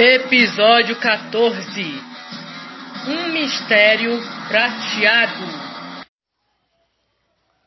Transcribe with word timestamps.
Episódio 0.00 0.94
14 1.00 1.82
Um 3.08 3.32
mistério 3.32 4.16
prateado. 4.46 5.44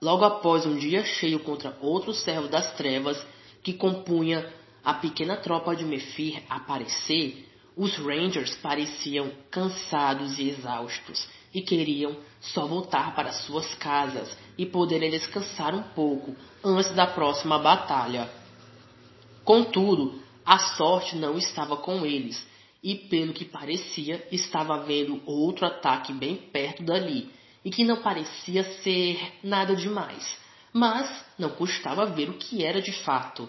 Logo 0.02 0.23
após 0.23 0.66
um 0.66 0.78
dia 0.78 1.04
cheio 1.04 1.41
contra 1.41 1.76
outro 1.82 2.14
servo 2.14 2.48
das 2.48 2.72
trevas 2.76 3.22
que 3.62 3.73
compunha 3.73 4.50
a 4.82 4.94
pequena 4.94 5.36
tropa 5.36 5.76
de 5.76 5.84
Mephir 5.84 6.41
aparecer, 6.50 7.50
os 7.76 7.98
Rangers 7.98 8.55
pareciam 8.55 9.30
cansados 9.52 10.40
e 10.40 10.52
exaustos 10.52 11.27
e 11.54 11.62
queriam 11.62 12.16
só 12.40 12.66
voltar 12.66 13.13
para 13.13 13.34
suas 13.34 13.76
casas 13.76 14.38
e 14.58 14.66
poderem 14.66 15.12
descansar 15.12 15.76
um 15.76 15.84
pouco 15.84 16.34
antes 16.63 16.91
da 16.91 17.08
próxima 17.08 17.59
batalha. 17.59 18.30
Contudo, 19.44 20.20
a 20.45 20.58
sorte 20.59 21.16
não 21.16 21.38
estava 21.38 21.77
com 21.77 22.05
eles, 22.05 22.45
e 22.84 22.95
pelo 22.95 23.34
que 23.34 23.45
parecia, 23.45 24.26
estava 24.31 24.76
havendo 24.76 25.22
outro 25.26 25.66
ataque 25.66 26.14
bem 26.14 26.36
perto 26.36 26.84
dali, 26.84 27.31
e 27.64 27.70
que 27.70 27.84
não 27.84 28.02
parecia 28.02 28.64
ser 28.81 29.20
nada 29.44 29.76
demais, 29.76 30.38
mas 30.73 31.26
não 31.38 31.50
custava 31.52 32.08
ver 32.08 32.30
o 32.30 32.38
que 32.38 32.64
era 32.64 32.81
de 32.81 32.91
fato. 32.91 33.48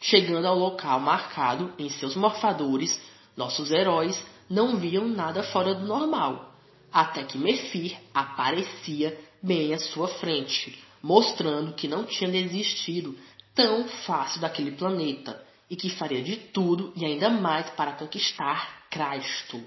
Chegando 0.00 0.46
ao 0.46 0.56
local 0.56 1.00
marcado 1.00 1.72
em 1.78 1.88
seus 1.88 2.14
morfadores, 2.14 3.00
nossos 3.36 3.72
heróis 3.72 4.22
não 4.48 4.76
viam 4.76 5.08
nada 5.08 5.42
fora 5.42 5.74
do 5.74 5.86
normal, 5.86 6.54
até 6.92 7.24
que 7.24 7.36
Mephir 7.36 7.96
aparecia 8.12 9.18
bem 9.42 9.74
à 9.74 9.78
sua 9.78 10.06
frente, 10.06 10.78
mostrando 11.02 11.72
que 11.72 11.88
não 11.88 12.04
tinha 12.04 12.30
desistido 12.30 13.18
tão 13.54 13.88
fácil 13.88 14.40
daquele 14.40 14.72
planeta 14.72 15.42
e 15.74 15.76
que 15.76 15.90
faria 15.90 16.22
de 16.22 16.36
tudo 16.36 16.92
e 16.94 17.04
ainda 17.04 17.28
mais 17.28 17.68
para 17.70 17.94
conquistar 17.94 18.86
Cristo, 18.88 19.60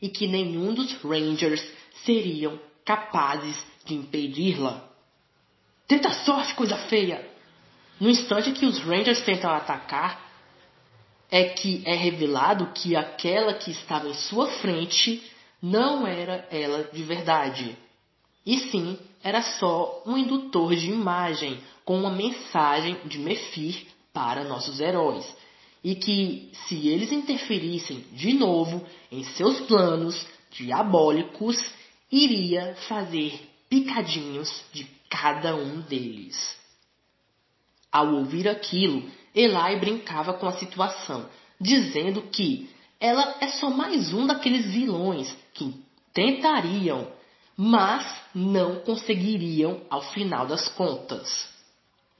e 0.00 0.08
que 0.08 0.28
nenhum 0.28 0.72
dos 0.72 0.92
Rangers 1.02 1.68
seriam 2.04 2.60
capazes 2.84 3.60
de 3.84 3.92
impedi-la. 3.92 4.88
Tenta 5.88 6.12
sorte, 6.12 6.54
coisa 6.54 6.76
feia! 6.76 7.28
No 7.98 8.08
instante 8.08 8.52
que 8.52 8.66
os 8.66 8.78
Rangers 8.78 9.20
tentam 9.22 9.50
atacar, 9.50 10.24
é 11.28 11.42
que 11.46 11.82
é 11.84 11.96
revelado 11.96 12.72
que 12.72 12.94
aquela 12.94 13.54
que 13.54 13.72
estava 13.72 14.08
em 14.08 14.14
sua 14.14 14.46
frente 14.60 15.20
não 15.60 16.06
era 16.06 16.46
ela 16.52 16.84
de 16.84 17.02
verdade. 17.02 17.76
E 18.46 18.58
sim, 18.70 18.96
era 19.24 19.42
só 19.42 20.04
um 20.06 20.16
indutor 20.16 20.76
de 20.76 20.88
imagem 20.88 21.60
com 21.84 21.98
uma 21.98 22.10
mensagem 22.10 22.96
de 23.06 23.18
Mephir 23.18 23.88
para 24.18 24.42
nossos 24.42 24.80
heróis, 24.80 25.24
e 25.82 25.94
que 25.94 26.50
se 26.66 26.88
eles 26.88 27.12
interferissem 27.12 28.04
de 28.12 28.32
novo 28.32 28.84
em 29.10 29.24
seus 29.24 29.60
planos 29.60 30.26
diabólicos, 30.50 31.56
iria 32.10 32.74
fazer 32.88 33.40
picadinhos 33.68 34.64
de 34.72 34.86
cada 35.08 35.54
um 35.54 35.80
deles. 35.82 36.56
Ao 37.90 38.14
ouvir 38.14 38.48
aquilo, 38.48 39.02
Eli 39.34 39.76
brincava 39.80 40.34
com 40.34 40.46
a 40.46 40.52
situação, 40.52 41.28
dizendo 41.60 42.22
que 42.22 42.68
ela 43.00 43.36
é 43.40 43.48
só 43.48 43.70
mais 43.70 44.12
um 44.12 44.26
daqueles 44.26 44.66
vilões 44.72 45.34
que 45.54 45.74
tentariam, 46.12 47.10
mas 47.56 48.04
não 48.34 48.80
conseguiriam 48.80 49.82
ao 49.88 50.02
final 50.02 50.46
das 50.46 50.68
contas. 50.68 51.48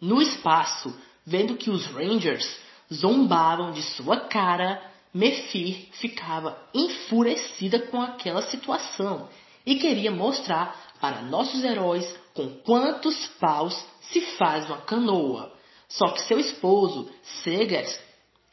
No 0.00 0.22
espaço, 0.22 0.94
vendo 1.26 1.56
que 1.56 1.70
os 1.70 1.86
Rangers 1.86 2.48
zombavam 2.92 3.72
de 3.72 3.82
sua 3.82 4.16
cara, 4.16 4.82
Mephir 5.12 5.88
ficava 5.92 6.58
enfurecida 6.74 7.78
com 7.78 8.00
aquela 8.00 8.42
situação 8.42 9.28
e 9.64 9.76
queria 9.76 10.10
mostrar 10.10 10.76
para 11.00 11.22
nossos 11.22 11.62
heróis 11.64 12.06
com 12.34 12.48
quantos 12.64 13.26
paus 13.40 13.74
se 14.00 14.20
faz 14.36 14.66
uma 14.66 14.78
canoa. 14.78 15.52
Só 15.88 16.08
que 16.08 16.22
seu 16.22 16.38
esposo, 16.38 17.10
Segers, 17.42 17.98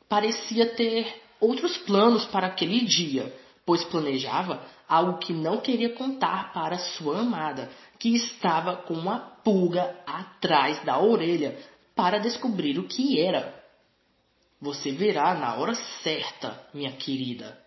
parecia 0.07 0.65
ter 0.65 1.21
outros 1.39 1.77
planos 1.79 2.25
para 2.25 2.47
aquele 2.47 2.85
dia, 2.85 3.33
pois 3.65 3.83
planejava 3.83 4.61
algo 4.87 5.17
que 5.17 5.33
não 5.33 5.57
queria 5.57 5.93
contar 5.93 6.53
para 6.53 6.77
sua 6.77 7.19
amada, 7.19 7.69
que 7.99 8.15
estava 8.15 8.77
com 8.77 8.93
uma 8.93 9.19
pulga 9.19 9.95
atrás 10.05 10.83
da 10.83 10.99
orelha 10.99 11.57
para 11.95 12.19
descobrir 12.19 12.77
o 12.79 12.87
que 12.87 13.19
era. 13.19 13.64
Você 14.61 14.91
verá 14.91 15.35
na 15.35 15.55
hora 15.55 15.75
certa, 16.03 16.67
minha 16.73 16.91
querida. 16.93 17.59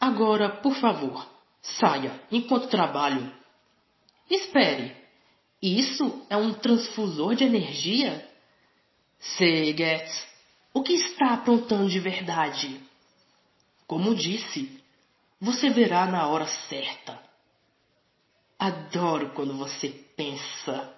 Agora, 0.00 0.48
por 0.48 0.74
favor, 0.76 1.26
saia 1.62 2.20
enquanto 2.30 2.68
trabalho. 2.68 3.32
Espere, 4.28 4.94
isso 5.62 6.26
é 6.28 6.36
um 6.36 6.52
transfusor 6.52 7.34
de 7.34 7.44
energia? 7.44 8.28
Segetz, 9.18 10.26
o 10.74 10.82
que 10.82 10.92
está 10.92 11.34
aprontando 11.34 11.88
de 11.88 11.98
verdade? 11.98 12.80
Como 13.86 14.14
disse, 14.14 14.82
você 15.40 15.70
verá 15.70 16.06
na 16.06 16.26
hora 16.26 16.46
certa. 16.68 17.18
Adoro 18.58 19.30
quando 19.30 19.56
você 19.56 19.88
pensa. 20.16 20.95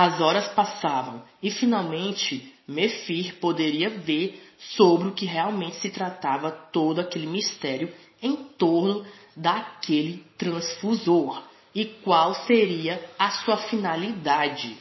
As 0.00 0.20
horas 0.20 0.46
passavam 0.50 1.24
e 1.42 1.50
finalmente 1.50 2.54
Mephir 2.68 3.34
poderia 3.40 3.90
ver 3.90 4.40
sobre 4.76 5.08
o 5.08 5.12
que 5.12 5.26
realmente 5.26 5.74
se 5.78 5.90
tratava 5.90 6.52
todo 6.52 7.00
aquele 7.00 7.26
mistério 7.26 7.92
em 8.22 8.36
torno 8.36 9.04
daquele 9.34 10.24
transfusor 10.38 11.42
e 11.74 11.84
qual 11.84 12.32
seria 12.46 13.04
a 13.18 13.32
sua 13.42 13.56
finalidade. 13.56 14.78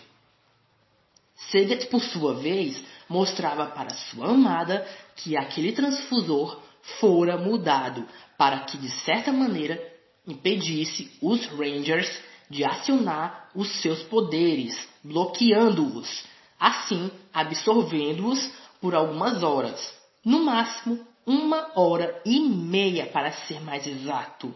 Seget, 1.50 1.88
por 1.88 2.03
sua 2.03 2.35
vez, 2.35 2.83
mostrava 3.09 3.66
para 3.66 3.95
sua 3.95 4.29
amada 4.29 4.88
que 5.16 5.35
aquele 5.35 5.72
transfusor 5.72 6.61
fora 7.00 7.39
mudado 7.39 8.07
para 8.38 8.59
que, 8.59 8.77
de 8.77 8.91
certa 8.91 9.33
maneira, 9.33 9.81
impedisse 10.27 11.11
os 11.19 11.44
Rangers 11.47 12.22
de 12.50 12.63
acionar 12.63 13.50
os 13.53 13.69
seus 13.81 14.03
poderes, 14.03 14.88
bloqueando-os, 15.03 16.25
assim 16.59 17.12
absorvendo-os 17.34 18.52
por 18.81 18.96
algumas 18.96 19.44
horas, 19.44 19.94
no 20.24 20.44
máximo 20.44 21.06
uma 21.25 21.72
hora 21.75 22.22
e 22.25 22.40
meia 22.40 23.07
para 23.07 23.31
ser 23.31 23.59
mais 23.62 23.86
exato, 23.86 24.53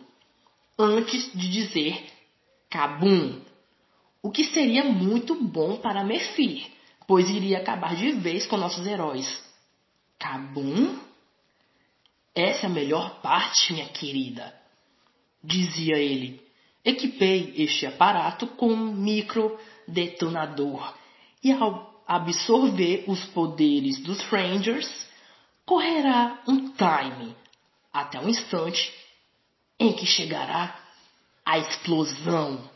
antes 0.80 1.32
de 1.34 1.50
dizer 1.50 2.02
Kabum, 2.70 3.42
o 4.24 4.32
que 4.32 4.46
seria 4.46 4.86
muito 4.86 5.36
bom 5.36 5.78
para 5.78 6.04
Mephir, 6.04 6.66
pois 7.06 7.30
iria 7.30 7.58
acabar 7.58 7.96
de 7.96 8.14
vez 8.14 8.46
com 8.46 8.56
nossos 8.56 8.88
heróis. 8.88 9.28
Kabum? 10.18 10.98
Essa 12.34 12.68
é 12.68 12.70
a 12.70 12.74
melhor 12.74 13.22
parte, 13.22 13.74
minha 13.74 13.90
querida, 13.90 14.56
dizia 15.44 15.98
ele. 15.98 16.41
Equipei 16.84 17.54
este 17.58 17.86
aparato 17.86 18.48
com 18.48 18.68
um 18.68 18.94
microdetonador 18.94 20.94
e 21.44 21.52
ao 21.52 22.04
absorver 22.08 23.06
os 23.08 23.24
poderes 23.28 24.00
dos 24.00 24.20
Rangers, 24.26 25.08
correrá 25.66 26.42
um 26.48 26.72
time 26.72 27.36
até 27.94 28.20
o 28.20 28.28
instante 28.28 28.94
em 29.80 29.94
que 29.94 30.06
chegará 30.06 30.78
a 31.46 31.58
explosão. 31.58 32.70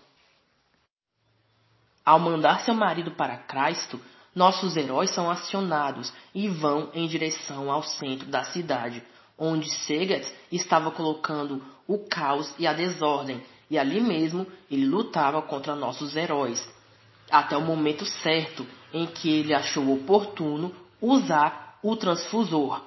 Ao 2.06 2.20
mandar 2.20 2.62
seu 2.62 2.74
marido 2.74 3.12
para 3.12 3.38
Cristo, 3.38 4.00
nossos 4.34 4.76
heróis 4.76 5.12
são 5.12 5.30
acionados 5.30 6.14
e 6.34 6.48
vão 6.48 6.92
em 6.94 7.08
direção 7.08 7.72
ao 7.72 7.84
centro 7.84 8.28
da 8.28 8.44
cidade, 8.46 9.04
onde 9.38 9.70
Segat 9.70 10.26
estava 10.52 10.92
colocando 10.92 11.64
o 11.88 12.00
caos 12.08 12.54
e 12.60 12.68
a 12.68 12.74
desordem, 12.74 13.42
e 13.70 13.78
ali 13.78 14.02
mesmo 14.02 14.46
ele 14.70 14.86
lutava 14.86 15.42
contra 15.42 15.76
nossos 15.76 16.16
heróis, 16.16 16.68
até 17.30 17.58
o 17.58 17.62
momento 17.62 18.06
certo 18.06 18.66
em 18.94 19.08
que 19.08 19.30
ele 19.30 19.54
achou 19.54 19.94
oportuno 19.94 20.74
usar 21.02 21.80
o 21.84 21.96
transfusor. 21.96 22.82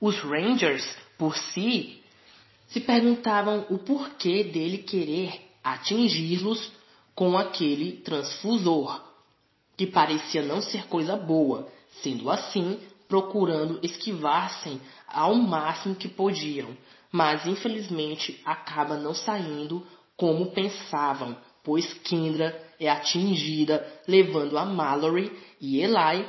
Os 0.00 0.18
Rangers, 0.18 0.96
por 1.18 1.36
si, 1.36 2.02
se 2.68 2.80
perguntavam 2.80 3.66
o 3.68 3.78
porquê 3.78 4.44
dele 4.44 4.78
querer 4.78 5.40
atingi-los 5.62 6.72
com 7.14 7.36
aquele 7.36 7.92
transfusor, 7.92 9.02
que 9.76 9.86
parecia 9.86 10.42
não 10.42 10.62
ser 10.62 10.86
coisa 10.86 11.16
boa, 11.16 11.68
sendo 12.02 12.30
assim, 12.30 12.78
procurando 13.08 13.80
esquivar-se 13.82 14.80
ao 15.06 15.34
máximo 15.34 15.94
que 15.94 16.08
podiam, 16.08 16.68
mas 17.12 17.46
infelizmente 17.46 18.40
acaba 18.44 18.96
não 18.96 19.14
saindo 19.14 19.86
como 20.16 20.52
pensavam, 20.52 21.36
pois 21.64 21.92
Kendra 21.94 22.58
é 22.78 22.88
atingida, 22.88 23.86
levando 24.06 24.56
a 24.58 24.64
Mallory 24.64 25.30
e 25.60 25.80
Eli 25.80 26.28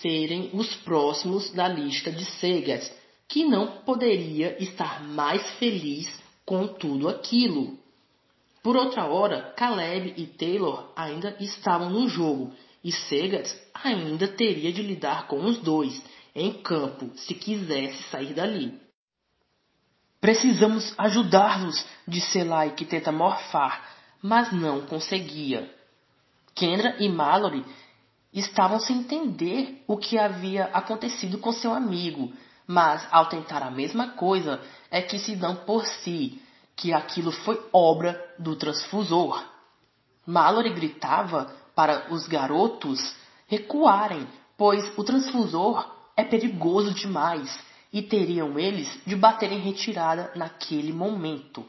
serem 0.00 0.50
os 0.52 0.74
próximos 0.76 1.50
da 1.50 1.68
lista 1.68 2.10
de 2.10 2.24
Segas, 2.24 2.92
que 3.28 3.44
não 3.44 3.78
poderia 3.84 4.62
estar 4.62 5.02
mais 5.02 5.48
feliz 5.52 6.08
com 6.44 6.66
tudo 6.66 7.08
aquilo. 7.08 7.78
Por 8.62 8.76
outra 8.76 9.06
hora, 9.06 9.52
Caleb 9.56 10.14
e 10.16 10.26
Taylor 10.26 10.92
ainda 10.94 11.36
estavam 11.40 11.90
no 11.90 12.08
jogo 12.08 12.52
e 12.84 12.92
Segas 12.92 13.58
ainda 13.74 14.28
teria 14.28 14.72
de 14.72 14.82
lidar 14.82 15.26
com 15.26 15.44
os 15.44 15.58
dois 15.58 16.00
em 16.34 16.52
campo 16.52 17.10
se 17.16 17.34
quisesse 17.34 18.02
sair 18.04 18.34
dali. 18.34 18.81
Precisamos 20.22 20.94
ajudá-los, 20.96 21.84
disse 22.06 22.38
Eli, 22.38 22.70
que 22.76 22.84
tenta 22.84 23.10
morfar, 23.10 23.82
mas 24.22 24.52
não 24.52 24.82
conseguia. 24.82 25.68
Kendra 26.54 26.94
e 27.00 27.08
Mallory 27.08 27.64
estavam 28.32 28.78
sem 28.78 28.98
entender 28.98 29.82
o 29.84 29.96
que 29.96 30.16
havia 30.16 30.66
acontecido 30.66 31.38
com 31.38 31.50
seu 31.50 31.74
amigo, 31.74 32.32
mas 32.68 33.04
ao 33.10 33.26
tentar 33.26 33.64
a 33.64 33.70
mesma 33.72 34.10
coisa 34.10 34.60
é 34.92 35.02
que 35.02 35.18
se 35.18 35.34
dão 35.34 35.56
por 35.56 35.84
si 35.84 36.40
que 36.76 36.92
aquilo 36.92 37.32
foi 37.32 37.60
obra 37.72 38.24
do 38.38 38.54
transfusor. 38.54 39.44
Mallory 40.24 40.72
gritava 40.72 41.52
para 41.74 42.14
os 42.14 42.28
garotos 42.28 43.12
recuarem, 43.48 44.28
pois 44.56 44.96
o 44.96 45.02
transfusor 45.02 45.84
é 46.16 46.22
perigoso 46.22 46.94
demais 46.94 47.71
e 47.92 48.02
teriam 48.02 48.58
eles 48.58 48.88
de 49.06 49.14
bater 49.14 49.52
em 49.52 49.60
retirada 49.60 50.32
naquele 50.34 50.92
momento. 50.92 51.64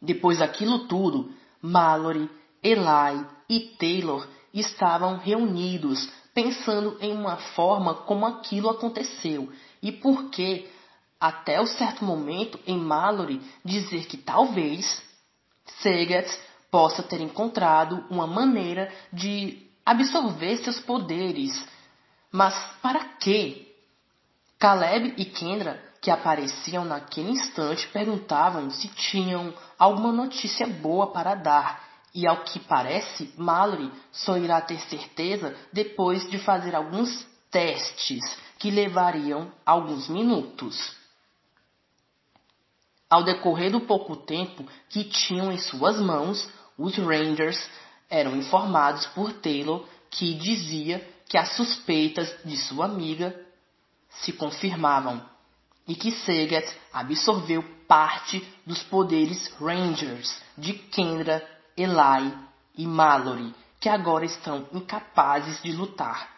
Depois 0.00 0.38
daquilo 0.38 0.86
tudo, 0.86 1.30
Mallory, 1.60 2.30
Eli 2.62 3.26
e 3.48 3.60
Taylor 3.78 4.26
estavam 4.52 5.18
reunidos, 5.18 6.10
pensando 6.32 6.96
em 7.00 7.12
uma 7.12 7.36
forma 7.36 7.94
como 7.94 8.24
aquilo 8.24 8.70
aconteceu 8.70 9.52
e 9.82 9.92
por 9.92 10.30
que, 10.30 10.68
até 11.18 11.60
o 11.60 11.66
certo 11.66 12.04
momento, 12.04 12.58
em 12.66 12.78
Mallory 12.78 13.40
dizer 13.64 14.06
que 14.06 14.16
talvez 14.16 15.02
Sagat 15.82 16.28
possa 16.70 17.02
ter 17.02 17.20
encontrado 17.20 18.04
uma 18.08 18.26
maneira 18.26 18.92
de 19.12 19.66
absorver 19.84 20.56
seus 20.58 20.80
poderes. 20.80 21.66
Mas 22.32 22.54
para 22.80 23.04
quê? 23.18 23.69
Caleb 24.60 25.14
e 25.16 25.24
Kendra, 25.24 25.82
que 26.02 26.10
apareciam 26.10 26.84
naquele 26.84 27.30
instante, 27.30 27.88
perguntavam 27.88 28.70
se 28.70 28.88
tinham 28.88 29.54
alguma 29.78 30.12
notícia 30.12 30.66
boa 30.66 31.06
para 31.06 31.34
dar, 31.34 31.82
e 32.14 32.26
ao 32.26 32.44
que 32.44 32.60
parece, 32.60 33.32
Mallory 33.38 33.90
só 34.12 34.36
irá 34.36 34.60
ter 34.60 34.78
certeza 34.80 35.56
depois 35.72 36.28
de 36.28 36.38
fazer 36.38 36.74
alguns 36.74 37.26
testes 37.50 38.20
que 38.58 38.70
levariam 38.70 39.50
alguns 39.64 40.08
minutos. 40.08 40.94
Ao 43.08 43.24
decorrer 43.24 43.70
do 43.70 43.80
pouco 43.80 44.14
tempo 44.14 44.66
que 44.90 45.04
tinham 45.04 45.50
em 45.50 45.58
suas 45.58 45.98
mãos, 45.98 46.46
os 46.76 46.96
Rangers 46.98 47.66
eram 48.10 48.36
informados 48.36 49.06
por 49.06 49.32
Taylor 49.32 49.86
que 50.10 50.34
dizia 50.34 50.98
que 51.26 51.38
as 51.38 51.56
suspeitas 51.56 52.34
de 52.44 52.56
sua 52.58 52.84
amiga 52.84 53.34
se 54.10 54.32
confirmavam 54.32 55.24
e 55.86 55.94
que 55.94 56.10
Sagat 56.12 56.72
absorveu 56.92 57.64
parte 57.88 58.46
dos 58.64 58.82
poderes 58.84 59.52
Rangers 59.58 60.40
de 60.56 60.74
Kendra, 60.74 61.44
Eli 61.76 62.32
e 62.76 62.86
Mallory, 62.86 63.54
que 63.80 63.88
agora 63.88 64.24
estão 64.24 64.68
incapazes 64.72 65.60
de 65.62 65.72
lutar. 65.72 66.28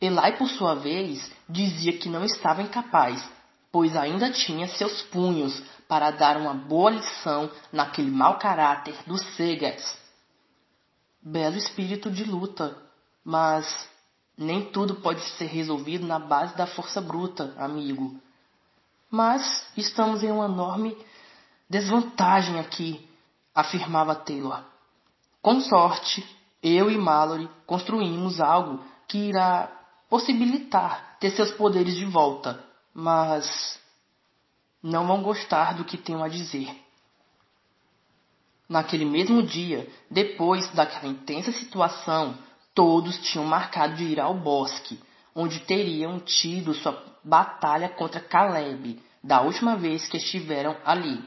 Eli, 0.00 0.32
por 0.36 0.48
sua 0.48 0.74
vez, 0.74 1.30
dizia 1.48 1.96
que 1.98 2.08
não 2.08 2.24
estava 2.24 2.62
incapaz, 2.62 3.22
pois 3.70 3.96
ainda 3.96 4.30
tinha 4.30 4.66
seus 4.68 5.02
punhos 5.02 5.62
para 5.86 6.10
dar 6.10 6.36
uma 6.36 6.54
boa 6.54 6.90
lição 6.90 7.50
naquele 7.72 8.10
mau 8.10 8.38
caráter 8.38 8.96
dos 9.06 9.20
Segats. 9.36 9.96
Belo 11.20 11.56
espírito 11.56 12.10
de 12.10 12.24
luta, 12.24 12.76
mas 13.24 13.88
nem 14.38 14.64
tudo 14.70 14.94
pode 14.94 15.20
ser 15.32 15.46
resolvido 15.46 16.06
na 16.06 16.20
base 16.20 16.56
da 16.56 16.64
força 16.64 17.00
bruta, 17.00 17.52
amigo. 17.58 18.14
Mas 19.10 19.68
estamos 19.76 20.22
em 20.22 20.30
uma 20.30 20.44
enorme 20.44 20.96
desvantagem 21.68 22.60
aqui, 22.60 23.04
afirmava 23.52 24.14
Taylor. 24.14 24.62
Com 25.42 25.60
sorte, 25.60 26.24
eu 26.62 26.88
e 26.88 26.96
Mallory 26.96 27.48
construímos 27.66 28.40
algo 28.40 28.84
que 29.08 29.18
irá 29.18 29.72
possibilitar 30.08 31.16
ter 31.18 31.30
seus 31.30 31.50
poderes 31.50 31.96
de 31.96 32.04
volta, 32.04 32.62
mas 32.94 33.78
não 34.80 35.06
vão 35.06 35.20
gostar 35.22 35.74
do 35.74 35.84
que 35.84 35.96
tenho 35.96 36.22
a 36.22 36.28
dizer. 36.28 36.70
Naquele 38.68 39.04
mesmo 39.04 39.42
dia, 39.42 39.90
depois 40.10 40.70
daquela 40.72 41.08
intensa 41.08 41.50
situação, 41.52 42.38
Todos 42.78 43.18
tinham 43.22 43.44
marcado 43.44 43.96
de 43.96 44.04
ir 44.04 44.20
ao 44.20 44.34
bosque, 44.34 45.00
onde 45.34 45.58
teriam 45.58 46.20
tido 46.20 46.72
sua 46.74 46.96
batalha 47.24 47.88
contra 47.88 48.20
Caleb, 48.20 49.02
da 49.20 49.40
última 49.40 49.74
vez 49.74 50.06
que 50.06 50.16
estiveram 50.16 50.76
ali. 50.84 51.20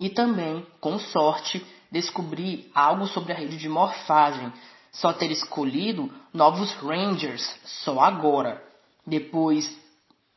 E 0.00 0.08
também, 0.08 0.66
com 0.80 0.98
sorte, 0.98 1.62
descobri 1.92 2.70
algo 2.74 3.06
sobre 3.06 3.34
a 3.34 3.36
rede 3.36 3.58
de 3.58 3.68
morfagem, 3.68 4.50
só 4.90 5.12
ter 5.12 5.30
escolhido 5.30 6.10
novos 6.32 6.72
Rangers 6.76 7.54
só 7.66 8.00
agora, 8.00 8.64
depois 9.06 9.70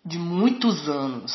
de 0.03 0.19
muitos 0.19 0.89
anos, 0.89 1.33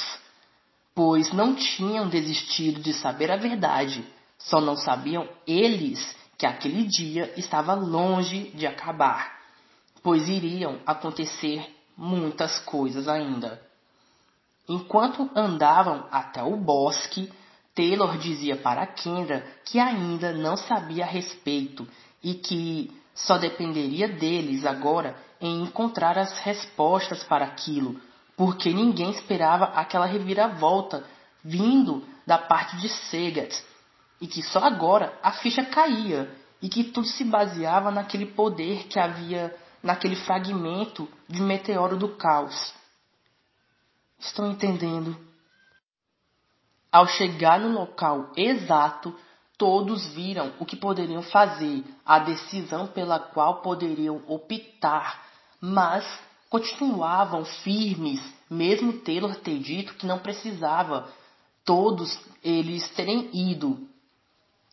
pois 0.95 1.33
não 1.33 1.55
tinham 1.55 2.07
desistido 2.07 2.83
de 2.83 2.93
saber 2.93 3.31
a 3.31 3.37
verdade, 3.39 4.07
só 4.37 4.61
não 4.61 4.77
sabiam 4.77 5.27
eles 5.47 6.15
que 6.39 6.47
aquele 6.47 6.85
dia 6.85 7.33
estava 7.37 7.75
longe 7.75 8.51
de 8.55 8.67
acabar, 8.67 9.39
pois 10.03 10.29
iriam 10.29 10.79
acontecer 10.87 11.75
muitas 11.97 12.59
coisas 12.61 13.09
ainda. 13.09 13.61
Enquanto 14.69 15.31
andavam 15.35 16.07
até 16.11 16.43
o 16.43 16.57
bosque, 16.57 17.33
Taylor 17.75 18.19
dizia 18.19 18.57
para 18.57 18.87
Kendra 18.87 19.47
que 19.65 19.79
ainda 19.79 20.33
não 20.33 20.57
sabia 20.57 21.05
a 21.05 21.09
respeito 21.09 21.87
e 22.23 22.35
que 22.35 22.93
só 23.15 23.39
dependeria 23.39 24.09
deles 24.09 24.67
agora 24.67 25.17
em 25.41 25.63
encontrar 25.63 26.19
as 26.19 26.39
respostas 26.41 27.23
para 27.25 27.45
aquilo, 27.45 28.01
porque 28.37 28.73
ninguém 28.73 29.11
esperava 29.11 29.67
aquela 29.67 30.07
reviravolta 30.07 31.05
vindo 31.43 32.05
da 32.27 32.37
parte 32.37 32.77
de 32.79 32.89
Segat 32.89 33.55
e 34.21 34.27
que 34.27 34.43
só 34.43 34.61
agora 34.61 35.19
a 35.23 35.33
ficha 35.33 35.65
caía 35.65 36.31
e 36.61 36.69
que 36.69 36.85
tudo 36.85 37.07
se 37.07 37.25
baseava 37.25 37.91
naquele 37.91 38.27
poder 38.27 38.85
que 38.89 38.99
havia 38.99 39.55
naquele 39.83 40.17
fragmento 40.17 41.09
de 41.29 41.41
meteoro 41.41 41.97
do 41.97 42.17
caos. 42.17 42.75
Estão 44.19 44.51
entendendo? 44.51 45.17
Ao 46.91 47.07
chegar 47.07 47.61
no 47.61 47.69
local 47.69 48.33
exato, 48.37 49.15
todos 49.59 50.07
viram 50.15 50.53
o 50.59 50.65
que 50.65 50.77
poderiam 50.77 51.23
fazer, 51.23 51.85
a 52.05 52.19
decisão 52.19 52.87
pela 52.87 53.19
qual 53.19 53.61
poderiam 53.61 54.23
optar, 54.27 55.25
mas 55.61 56.05
continuavam 56.49 57.45
firmes, 57.45 58.21
mesmo 58.49 58.95
Taylor 59.01 59.35
ter 59.37 59.59
dito 59.59 59.95
que 59.95 60.07
não 60.07 60.19
precisava 60.19 61.09
todos 61.65 62.19
eles 62.43 62.89
terem 62.91 63.29
ido, 63.35 63.86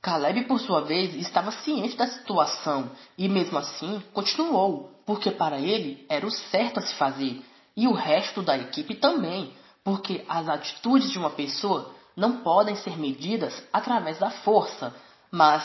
Caleb, 0.04 0.44
por 0.44 0.60
sua 0.60 0.82
vez, 0.82 1.16
estava 1.16 1.50
ciente 1.50 1.96
da 1.96 2.06
situação 2.08 2.92
e, 3.18 3.30
mesmo 3.30 3.58
assim, 3.58 4.04
continuou, 4.12 4.92
porque 5.06 5.32
para 5.32 5.58
ele 5.58 6.06
era 6.10 6.28
o 6.28 6.30
certo 6.30 6.80
a 6.80 6.82
se 6.82 6.94
fazer, 6.96 7.42
e 7.76 7.88
o 7.88 7.94
resto 7.94 8.42
da 8.42 8.58
equipe 8.58 8.96
também, 8.96 9.54
porque 9.82 10.26
as 10.28 10.50
atitudes 10.50 11.10
de 11.10 11.18
uma 11.18 11.30
pessoa 11.30 11.96
não 12.18 12.42
podem 12.42 12.76
ser 12.76 12.98
medidas 12.98 13.64
através 13.72 14.20
da 14.20 14.30
força, 14.30 14.94
mas 15.32 15.64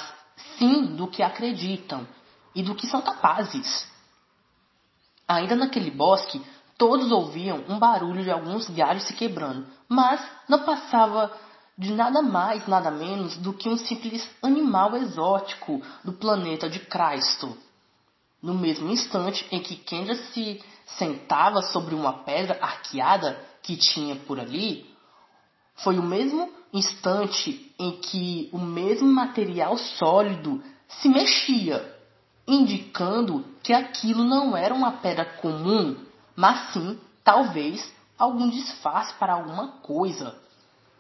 sim 0.56 0.94
do 0.94 1.08
que 1.08 1.20
acreditam 1.20 2.06
e 2.54 2.62
do 2.62 2.76
que 2.76 2.86
são 2.86 3.02
capazes. 3.02 3.88
Ainda 5.26 5.56
naquele 5.56 5.90
bosque, 5.90 6.40
todos 6.78 7.10
ouviam 7.10 7.64
um 7.68 7.76
barulho 7.76 8.22
de 8.22 8.30
alguns 8.30 8.70
galhos 8.70 9.02
se 9.02 9.14
quebrando, 9.14 9.66
mas 9.88 10.24
não 10.48 10.60
passava 10.60 11.36
de 11.78 11.94
nada 11.94 12.20
mais, 12.20 12.66
nada 12.66 12.90
menos 12.90 13.36
do 13.36 13.52
que 13.52 13.68
um 13.68 13.76
simples 13.78 14.28
animal 14.42 14.96
exótico 14.96 15.80
do 16.02 16.12
planeta 16.12 16.68
de 16.68 16.80
Cristo. 16.80 17.56
No 18.42 18.52
mesmo 18.52 18.90
instante 18.90 19.46
em 19.52 19.60
que 19.60 19.76
Kendra 19.76 20.16
se 20.16 20.60
sentava 20.98 21.62
sobre 21.62 21.94
uma 21.94 22.12
pedra 22.24 22.58
arqueada 22.60 23.40
que 23.62 23.76
tinha 23.76 24.16
por 24.16 24.40
ali, 24.40 24.92
foi 25.76 25.98
o 25.98 26.02
mesmo 26.02 26.50
instante 26.72 27.72
em 27.78 27.92
que 28.00 28.48
o 28.52 28.58
mesmo 28.58 29.06
material 29.06 29.78
sólido 29.78 30.60
se 30.88 31.08
mexia. 31.08 31.96
indicando 32.50 33.44
que 33.62 33.74
aquilo 33.74 34.24
não 34.24 34.56
era 34.56 34.72
uma 34.72 34.92
pedra 34.92 35.22
comum, 35.22 35.94
mas 36.34 36.72
sim, 36.72 36.98
talvez, 37.22 37.92
algum 38.18 38.48
disfarce 38.48 39.12
para 39.18 39.34
alguma 39.34 39.68
coisa 39.82 40.34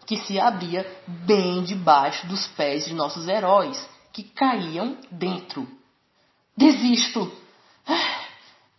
que 0.08 0.16
se 0.16 0.40
abria 0.40 0.90
bem 1.06 1.62
debaixo 1.62 2.26
dos 2.26 2.46
pés 2.48 2.86
de 2.86 2.94
nossos 2.94 3.28
heróis, 3.28 3.78
que 4.10 4.22
caíam 4.22 4.96
dentro. 5.10 5.68
Desisto! 6.56 7.30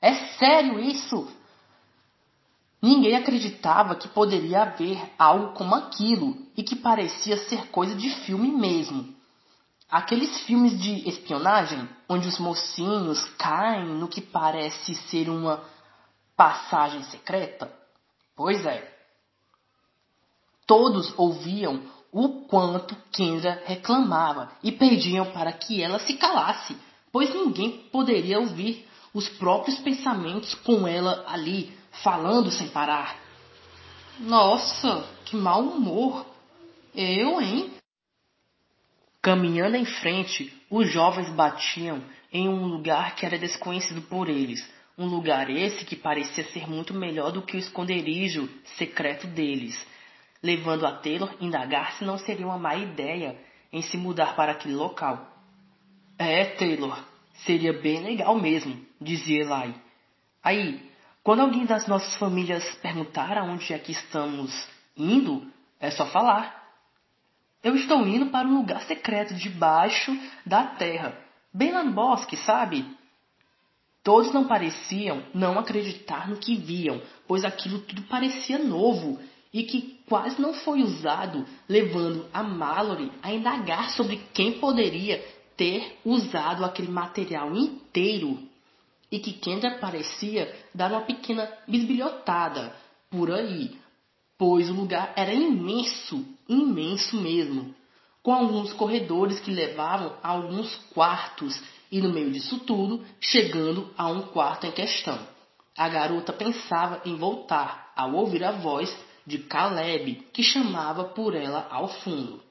É 0.01 0.15
sério 0.39 0.79
isso? 0.79 1.31
Ninguém 2.81 3.15
acreditava 3.15 3.95
que 3.95 4.07
poderia 4.07 4.63
haver 4.63 4.97
algo 5.19 5.53
como 5.53 5.75
aquilo 5.75 6.35
e 6.57 6.63
que 6.63 6.75
parecia 6.75 7.37
ser 7.37 7.67
coisa 7.67 7.93
de 7.93 8.09
filme 8.21 8.49
mesmo. 8.49 9.13
Aqueles 9.87 10.39
filmes 10.45 10.79
de 10.81 11.07
espionagem 11.07 11.87
onde 12.07 12.27
os 12.27 12.39
mocinhos 12.39 13.23
caem 13.37 13.85
no 13.85 14.07
que 14.07 14.21
parece 14.21 14.95
ser 14.95 15.29
uma 15.29 15.61
passagem 16.35 17.03
secreta? 17.03 17.71
Pois 18.35 18.65
é. 18.65 18.98
Todos 20.69 21.11
ouviam 21.17 21.81
o 22.11 22.45
quanto 22.45 22.95
Kendra 23.11 23.63
reclamava 23.65 24.51
e 24.63 24.71
pediam 24.71 25.25
para 25.31 25.51
que 25.51 25.81
ela 25.81 25.97
se 25.97 26.13
calasse, 26.13 26.77
pois 27.11 27.33
ninguém 27.33 27.89
poderia 27.91 28.39
ouvir 28.39 28.87
os 29.11 29.27
próprios 29.27 29.79
pensamentos 29.79 30.53
com 30.53 30.87
ela 30.87 31.25
ali, 31.27 31.75
falando 32.03 32.51
sem 32.51 32.67
parar. 32.67 33.17
Nossa, 34.19 35.09
que 35.25 35.35
mau 35.35 35.59
humor! 35.59 36.23
Eu, 36.93 37.41
hein? 37.41 37.73
Caminhando 39.23 39.75
em 39.75 39.85
frente, 39.85 40.53
os 40.69 40.87
jovens 40.91 41.31
batiam 41.31 41.99
em 42.31 42.47
um 42.47 42.67
lugar 42.67 43.15
que 43.15 43.25
era 43.25 43.39
desconhecido 43.39 44.03
por 44.03 44.29
eles. 44.29 44.63
Um 44.95 45.07
lugar 45.07 45.49
esse 45.49 45.83
que 45.83 45.95
parecia 45.95 46.43
ser 46.51 46.69
muito 46.69 46.93
melhor 46.93 47.31
do 47.31 47.41
que 47.41 47.57
o 47.57 47.59
esconderijo 47.59 48.47
secreto 48.77 49.25
deles, 49.25 49.75
levando 50.41 50.85
a 50.85 50.91
Taylor 50.93 51.33
indagar 51.39 51.93
se 51.93 52.05
não 52.05 52.17
seria 52.17 52.45
uma 52.45 52.57
má 52.57 52.75
ideia 52.75 53.37
em 53.71 53.81
se 53.81 53.97
mudar 53.97 54.35
para 54.35 54.53
aquele 54.53 54.75
local. 54.75 55.27
É, 56.17 56.45
Taylor, 56.45 56.97
seria 57.45 57.73
bem 57.73 58.01
legal 58.01 58.35
mesmo, 58.35 58.79
dizia 58.99 59.41
Eli. 59.41 59.75
Aí, 60.43 60.89
quando 61.23 61.41
alguém 61.41 61.65
das 61.65 61.87
nossas 61.87 62.15
famílias 62.15 62.63
perguntar 62.81 63.37
aonde 63.37 63.73
é 63.73 63.79
que 63.79 63.91
estamos 63.91 64.67
indo, 64.95 65.45
é 65.79 65.91
só 65.91 66.05
falar. 66.07 66.59
Eu 67.61 67.75
estou 67.75 68.05
indo 68.07 68.27
para 68.27 68.47
um 68.47 68.57
lugar 68.57 68.81
secreto 68.83 69.33
debaixo 69.33 70.17
da 70.45 70.63
terra, 70.63 71.17
bem 71.53 71.71
lá 71.71 71.83
no 71.83 71.91
bosque, 71.91 72.37
sabe? 72.37 72.85
Todos 74.01 74.33
não 74.33 74.47
pareciam 74.47 75.23
não 75.33 75.59
acreditar 75.59 76.29
no 76.29 76.37
que 76.37 76.55
viam, 76.55 77.01
pois 77.27 77.43
aquilo 77.43 77.79
tudo 77.79 78.01
parecia 78.03 78.57
novo 78.57 79.19
e 79.53 79.63
que 79.63 79.99
quase 80.07 80.39
não 80.39 80.53
foi 80.53 80.81
usado, 80.81 81.45
levando 81.67 82.27
a 82.33 82.43
Mallory 82.43 83.11
a 83.21 83.33
indagar 83.33 83.89
sobre 83.91 84.17
quem 84.33 84.59
poderia 84.59 85.23
ter 85.57 85.97
usado 86.05 86.63
aquele 86.63 86.91
material 86.91 87.55
inteiro 87.55 88.39
e 89.11 89.19
que 89.19 89.33
Kendra 89.33 89.77
parecia 89.79 90.53
dar 90.73 90.91
uma 90.91 91.01
pequena 91.01 91.51
bisbilhotada 91.67 92.73
por 93.09 93.31
aí, 93.31 93.75
pois 94.37 94.69
o 94.69 94.73
lugar 94.73 95.13
era 95.15 95.33
imenso, 95.33 96.23
imenso 96.47 97.19
mesmo, 97.19 97.73
com 98.21 98.31
alguns 98.31 98.71
corredores 98.73 99.39
que 99.39 99.51
levavam 99.51 100.13
a 100.21 100.29
alguns 100.29 100.75
quartos 100.93 101.59
e 101.91 101.99
no 101.99 102.13
meio 102.13 102.31
disso 102.31 102.59
tudo, 102.59 103.03
chegando 103.19 103.89
a 103.97 104.07
um 104.07 104.21
quarto 104.21 104.67
em 104.67 104.71
questão. 104.71 105.19
A 105.75 105.89
garota 105.89 106.31
pensava 106.31 107.01
em 107.03 107.15
voltar 107.15 107.91
ao 107.95 108.13
ouvir 108.13 108.43
a 108.43 108.51
voz 108.51 108.95
de 109.29 109.37
Caleb, 109.43 110.27
que 110.33 110.41
chamava 110.41 111.05
por 111.05 111.35
ela 111.35 111.67
ao 111.69 111.87
fundo. 111.87 112.41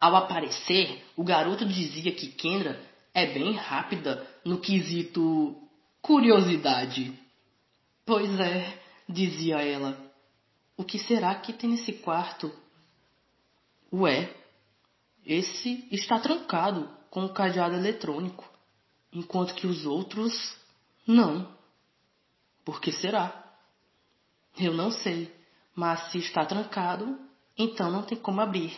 Ao 0.00 0.16
aparecer, 0.16 1.04
o 1.14 1.22
garoto 1.22 1.66
dizia 1.66 2.10
que 2.12 2.28
Kendra 2.28 2.80
é 3.12 3.26
bem 3.26 3.52
rápida 3.52 4.26
no 4.44 4.58
quesito 4.58 5.54
curiosidade. 6.00 7.12
Pois 8.06 8.40
é, 8.40 8.80
dizia 9.06 9.56
ela. 9.60 9.98
O 10.74 10.84
que 10.84 10.98
será 10.98 11.34
que 11.34 11.52
tem 11.52 11.70
nesse 11.70 11.92
quarto? 11.94 12.50
Ué, 13.92 14.34
esse 15.26 15.86
está 15.90 16.18
trancado 16.18 16.88
com 17.10 17.26
o 17.26 17.32
cadeado 17.32 17.74
eletrônico, 17.74 18.48
enquanto 19.12 19.54
que 19.54 19.66
os 19.66 19.84
outros 19.84 20.56
não. 21.06 21.46
Por 22.64 22.80
que 22.80 22.92
será? 22.92 23.47
Eu 24.58 24.74
não 24.74 24.90
sei, 24.90 25.32
mas 25.74 26.10
se 26.10 26.18
está 26.18 26.44
trancado, 26.44 27.18
então 27.56 27.90
não 27.90 28.02
tem 28.02 28.18
como 28.18 28.40
abrir. 28.40 28.76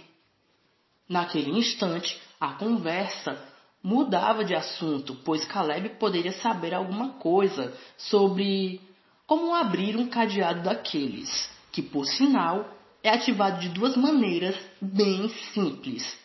Naquele 1.08 1.50
instante, 1.50 2.20
a 2.38 2.52
conversa 2.52 3.42
mudava 3.82 4.44
de 4.44 4.54
assunto, 4.54 5.14
pois 5.24 5.44
Caleb 5.44 5.90
poderia 5.98 6.32
saber 6.32 6.74
alguma 6.74 7.14
coisa 7.14 7.74
sobre 7.96 8.80
como 9.26 9.54
abrir 9.54 9.96
um 9.96 10.08
cadeado 10.08 10.62
daqueles, 10.62 11.50
que 11.72 11.80
por 11.80 12.04
sinal 12.06 12.68
é 13.02 13.10
ativado 13.10 13.60
de 13.60 13.70
duas 13.70 13.96
maneiras 13.96 14.56
bem 14.80 15.28
simples: 15.52 16.18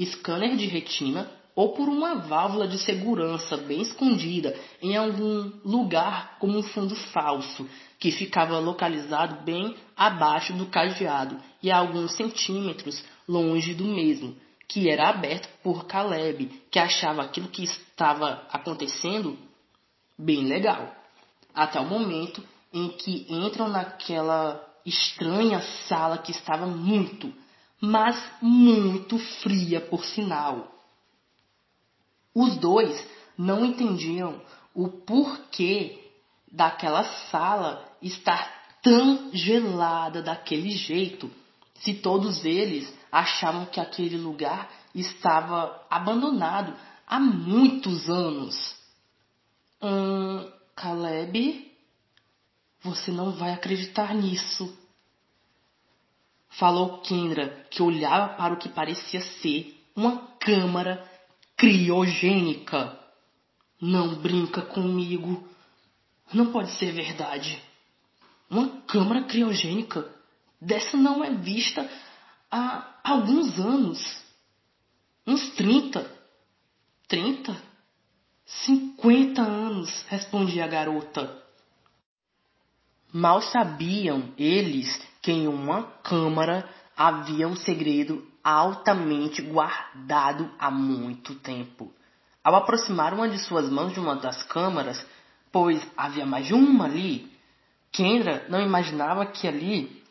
scanner 0.00 0.56
de 0.56 0.66
retina 0.66 1.30
ou 1.54 1.72
por 1.72 1.88
uma 1.88 2.16
válvula 2.16 2.66
de 2.66 2.78
segurança 2.78 3.56
bem 3.56 3.82
escondida 3.82 4.56
em 4.80 4.96
algum 4.96 5.52
lugar 5.64 6.36
como 6.38 6.58
um 6.58 6.62
fundo 6.62 6.94
falso, 6.94 7.68
que 7.98 8.10
ficava 8.10 8.58
localizado 8.58 9.44
bem 9.44 9.76
abaixo 9.96 10.52
do 10.54 10.66
cadeado 10.66 11.38
e 11.62 11.70
a 11.70 11.78
alguns 11.78 12.12
centímetros 12.16 13.04
longe 13.28 13.74
do 13.74 13.84
mesmo, 13.84 14.34
que 14.66 14.88
era 14.88 15.08
aberto 15.08 15.48
por 15.62 15.84
Caleb, 15.86 16.46
que 16.70 16.78
achava 16.78 17.22
aquilo 17.22 17.48
que 17.48 17.64
estava 17.64 18.46
acontecendo 18.50 19.36
bem 20.18 20.44
legal 20.44 21.00
até 21.54 21.80
o 21.80 21.86
momento 21.86 22.42
em 22.72 22.88
que 22.88 23.26
entram 23.28 23.68
naquela 23.68 24.64
estranha 24.84 25.60
sala 25.88 26.18
que 26.18 26.30
estava 26.30 26.66
muito, 26.66 27.32
mas 27.80 28.16
muito 28.40 29.18
fria 29.42 29.80
por 29.80 30.04
sinal. 30.04 30.79
Os 32.34 32.56
dois 32.56 33.06
não 33.36 33.64
entendiam 33.64 34.40
o 34.74 34.88
porquê 34.88 35.98
daquela 36.50 37.04
sala 37.30 37.88
estar 38.00 38.60
tão 38.82 39.30
gelada 39.32 40.22
daquele 40.22 40.70
jeito, 40.70 41.30
se 41.74 41.94
todos 41.94 42.44
eles 42.44 42.92
achavam 43.10 43.66
que 43.66 43.80
aquele 43.80 44.16
lugar 44.16 44.70
estava 44.94 45.84
abandonado 45.90 46.74
há 47.06 47.18
muitos 47.18 48.08
anos. 48.08 48.76
Hum, 49.82 50.50
Caleb, 50.74 51.70
você 52.82 53.10
não 53.10 53.32
vai 53.32 53.52
acreditar 53.52 54.14
nisso. 54.14 54.76
Falou 56.50 56.98
Kendra, 56.98 57.66
que 57.70 57.82
olhava 57.82 58.34
para 58.34 58.54
o 58.54 58.56
que 58.56 58.68
parecia 58.68 59.20
ser 59.20 59.76
uma 59.94 60.18
câmara 60.38 61.09
criogênica. 61.60 62.98
Não 63.78 64.14
brinca 64.14 64.62
comigo. 64.62 65.46
Não 66.32 66.50
pode 66.52 66.70
ser 66.78 66.90
verdade. 66.92 67.62
Uma 68.48 68.80
câmara 68.86 69.24
criogênica 69.24 70.10
dessa 70.58 70.96
não 70.96 71.22
é 71.22 71.34
vista 71.34 71.86
há 72.50 72.98
alguns 73.04 73.58
anos. 73.58 74.00
Uns 75.26 75.50
30. 75.50 76.10
30? 77.06 77.70
Cinquenta 78.46 79.42
anos, 79.42 80.02
respondia 80.08 80.64
a 80.64 80.68
garota. 80.68 81.44
Mal 83.12 83.42
sabiam 83.42 84.32
eles 84.38 84.88
que 85.20 85.30
em 85.30 85.46
uma 85.46 85.82
câmara 86.02 86.68
havia 86.96 87.46
um 87.46 87.56
segredo 87.56 88.29
altamente 88.42 89.42
guardado 89.42 90.50
há 90.58 90.70
muito 90.70 91.34
tempo. 91.36 91.92
Ao 92.42 92.54
aproximar 92.54 93.12
uma 93.12 93.28
de 93.28 93.38
suas 93.38 93.68
mãos 93.70 93.92
de 93.92 94.00
uma 94.00 94.16
das 94.16 94.42
câmaras, 94.44 95.04
pois 95.52 95.80
havia 95.96 96.24
mais 96.24 96.46
de 96.46 96.54
uma 96.54 96.84
ali, 96.84 97.30
Kendra 97.92 98.46
não 98.48 98.60
imaginava 98.60 99.26
que 99.26 99.48
ali 99.48 100.02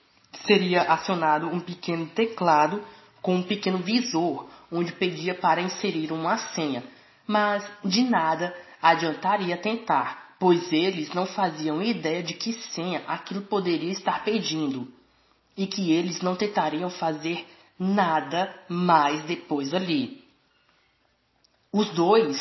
seria 0.46 0.82
acionado 0.84 1.48
um 1.48 1.60
pequeno 1.60 2.08
teclado 2.08 2.84
com 3.22 3.36
um 3.36 3.44
pequeno 3.44 3.80
visor, 3.80 4.48
onde 4.72 4.92
pedia 4.92 5.34
para 5.34 5.62
inserir 5.62 6.12
uma 6.12 6.38
senha 6.38 6.84
mas 7.30 7.64
de 7.86 8.02
nada 8.02 8.56
adiantaria 8.82 9.56
tentar, 9.56 10.34
pois 10.40 10.74
eles 10.74 11.14
não 11.14 11.28
faziam 11.28 11.80
ideia 11.80 12.24
de 12.24 12.34
que 12.34 12.54
senha 12.54 13.04
aquilo 13.08 13.44
poderia 13.44 13.92
estar 13.92 14.24
pedindo, 14.24 14.92
e 15.56 15.68
que 15.68 15.92
eles 15.92 16.24
não 16.24 16.36
tentariam 16.36 16.90
fazer 16.90 17.46
nada 17.80 18.54
mais 18.68 19.24
depois 19.24 19.74
ali. 19.74 20.22
Os 21.72 21.90
dois 21.92 22.38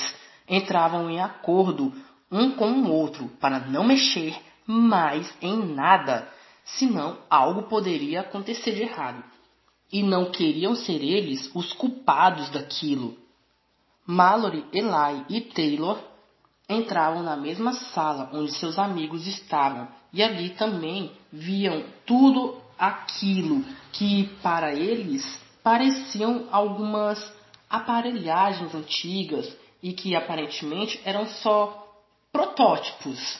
entravam 0.48 1.08
em 1.08 1.20
acordo 1.20 1.92
um 2.30 2.50
com 2.52 2.70
o 2.70 2.90
outro 2.90 3.28
para 3.40 3.60
não 3.60 3.84
mexer 3.84 4.36
mais 4.66 5.32
em 5.40 5.74
nada, 5.74 6.28
senão 6.64 7.18
algo 7.30 7.62
poderia 7.64 8.20
acontecer 8.20 8.74
de 8.74 8.82
errado. 8.82 9.22
E 9.90 10.02
não 10.02 10.30
queriam 10.30 10.74
ser 10.74 11.02
eles 11.02 11.50
os 11.54 11.72
culpados 11.72 12.50
daquilo. 12.50 13.16
Mallory, 14.06 14.64
Eli 14.72 15.24
e 15.30 15.40
Taylor 15.40 15.98
entravam 16.68 17.22
na 17.22 17.36
mesma 17.36 17.72
sala 17.72 18.28
onde 18.32 18.52
seus 18.52 18.78
amigos 18.78 19.26
estavam 19.26 19.88
e 20.12 20.22
ali 20.22 20.50
também 20.50 21.12
viam 21.32 21.84
tudo 22.04 22.60
aquilo 22.78 23.64
que 23.92 24.28
para 24.42 24.74
eles 24.74 25.40
pareciam 25.62 26.46
algumas 26.50 27.18
aparelhagens 27.68 28.74
antigas 28.74 29.54
e 29.82 29.92
que 29.92 30.14
aparentemente 30.14 31.00
eram 31.04 31.26
só 31.26 31.86
protótipos. 32.32 33.38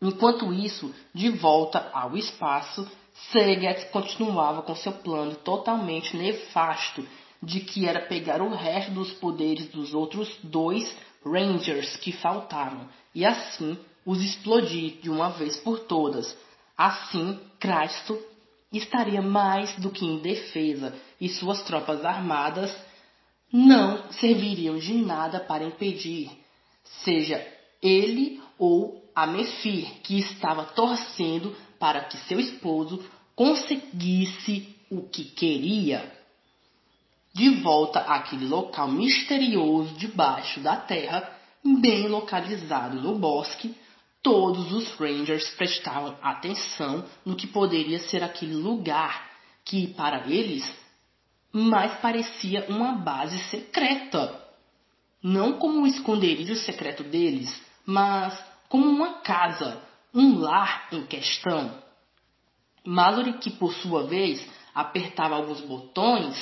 Enquanto 0.00 0.52
isso, 0.52 0.94
de 1.12 1.28
volta 1.28 1.90
ao 1.92 2.16
espaço, 2.16 2.88
Saget 3.32 3.86
continuava 3.90 4.62
com 4.62 4.76
seu 4.76 4.92
plano 4.92 5.34
totalmente 5.36 6.16
nefasto 6.16 7.04
de 7.42 7.60
que 7.60 7.86
era 7.86 8.00
pegar 8.00 8.40
o 8.40 8.54
resto 8.54 8.92
dos 8.92 9.12
poderes 9.12 9.68
dos 9.68 9.94
outros 9.94 10.36
dois 10.42 10.94
Rangers 11.24 11.96
que 11.96 12.12
faltavam 12.12 12.88
e 13.14 13.24
assim 13.24 13.76
os 14.06 14.22
explodir 14.22 15.00
de 15.02 15.10
uma 15.10 15.30
vez 15.30 15.56
por 15.56 15.80
todas. 15.80 16.36
Assim, 16.78 17.40
Cristo 17.58 18.16
estaria 18.72 19.20
mais 19.20 19.74
do 19.80 19.90
que 19.90 20.06
indefesa 20.06 20.94
e 21.20 21.28
suas 21.28 21.60
tropas 21.62 22.04
armadas 22.04 22.72
não 23.52 24.12
serviriam 24.12 24.78
de 24.78 24.94
nada 24.94 25.40
para 25.40 25.64
impedir, 25.64 26.30
seja 27.02 27.44
ele 27.82 28.40
ou 28.56 29.02
a 29.12 29.26
Mefir, 29.26 30.00
que 30.04 30.20
estava 30.20 30.64
torcendo 30.66 31.56
para 31.80 32.04
que 32.04 32.16
seu 32.28 32.38
esposo 32.38 33.04
conseguisse 33.34 34.76
o 34.88 35.02
que 35.02 35.24
queria. 35.24 36.12
De 37.34 37.50
volta 37.56 38.00
àquele 38.00 38.46
local 38.46 38.86
misterioso 38.86 39.94
debaixo 39.94 40.60
da 40.60 40.76
terra, 40.76 41.28
bem 41.64 42.06
localizado 42.06 43.00
no 43.00 43.18
bosque, 43.18 43.74
todos 44.22 44.72
os 44.72 44.88
Rangers 44.96 45.48
prestavam 45.50 46.16
atenção 46.22 47.04
no 47.24 47.36
que 47.36 47.46
poderia 47.46 47.98
ser 48.00 48.22
aquele 48.22 48.54
lugar 48.54 49.28
que, 49.64 49.88
para 49.88 50.26
eles, 50.26 50.64
mais 51.52 51.98
parecia 52.00 52.66
uma 52.68 52.92
base 52.92 53.38
secreta. 53.44 54.44
Não 55.22 55.54
como 55.54 55.80
um 55.80 55.86
esconderijo 55.86 56.54
secreto 56.56 57.02
deles, 57.02 57.62
mas 57.84 58.38
como 58.68 58.88
uma 58.88 59.20
casa, 59.20 59.82
um 60.14 60.38
lar 60.38 60.88
em 60.92 61.04
questão. 61.06 61.82
Mallory, 62.84 63.34
que 63.34 63.50
por 63.50 63.72
sua 63.74 64.06
vez 64.06 64.44
apertava 64.74 65.34
alguns 65.34 65.60
botões, 65.60 66.36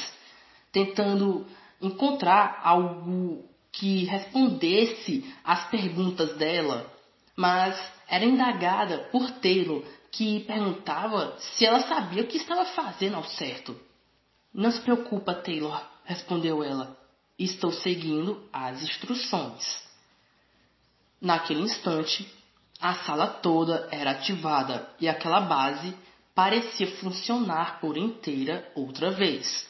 tentando 0.70 1.46
encontrar 1.80 2.60
algo 2.62 3.44
que 3.72 4.04
respondesse 4.04 5.24
às 5.44 5.68
perguntas 5.70 6.36
dela, 6.36 6.90
mas 7.36 7.78
era 8.08 8.24
indagada 8.24 8.98
por 9.12 9.30
Taylor, 9.32 9.84
que 10.10 10.40
perguntava 10.40 11.36
se 11.38 11.66
ela 11.66 11.80
sabia 11.80 12.22
o 12.22 12.26
que 12.26 12.38
estava 12.38 12.64
fazendo 12.64 13.16
ao 13.16 13.24
certo. 13.24 13.78
Não 14.54 14.70
se 14.70 14.80
preocupa, 14.80 15.34
Taylor, 15.34 15.78
respondeu 16.04 16.64
ela. 16.64 16.96
Estou 17.38 17.70
seguindo 17.70 18.42
as 18.50 18.82
instruções. 18.82 19.84
Naquele 21.20 21.60
instante, 21.60 22.26
a 22.80 22.94
sala 22.94 23.26
toda 23.26 23.88
era 23.90 24.12
ativada 24.12 24.88
e 24.98 25.08
aquela 25.08 25.40
base 25.40 25.94
parecia 26.34 26.86
funcionar 26.96 27.80
por 27.80 27.96
inteira 27.96 28.70
outra 28.74 29.10
vez, 29.10 29.66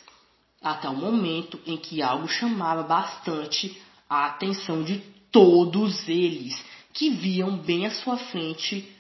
até 0.62 0.88
o 0.88 0.94
momento 0.94 1.60
em 1.66 1.76
que 1.76 2.02
algo 2.02 2.28
chamava 2.28 2.82
bastante 2.82 3.80
a 4.08 4.26
atenção 4.26 4.82
de 4.82 4.98
todos 5.30 6.08
eles, 6.08 6.64
que 6.96 7.10
viam 7.10 7.58
bem 7.58 7.86
à 7.86 7.90
sua 7.90 8.16
frente 8.16 8.90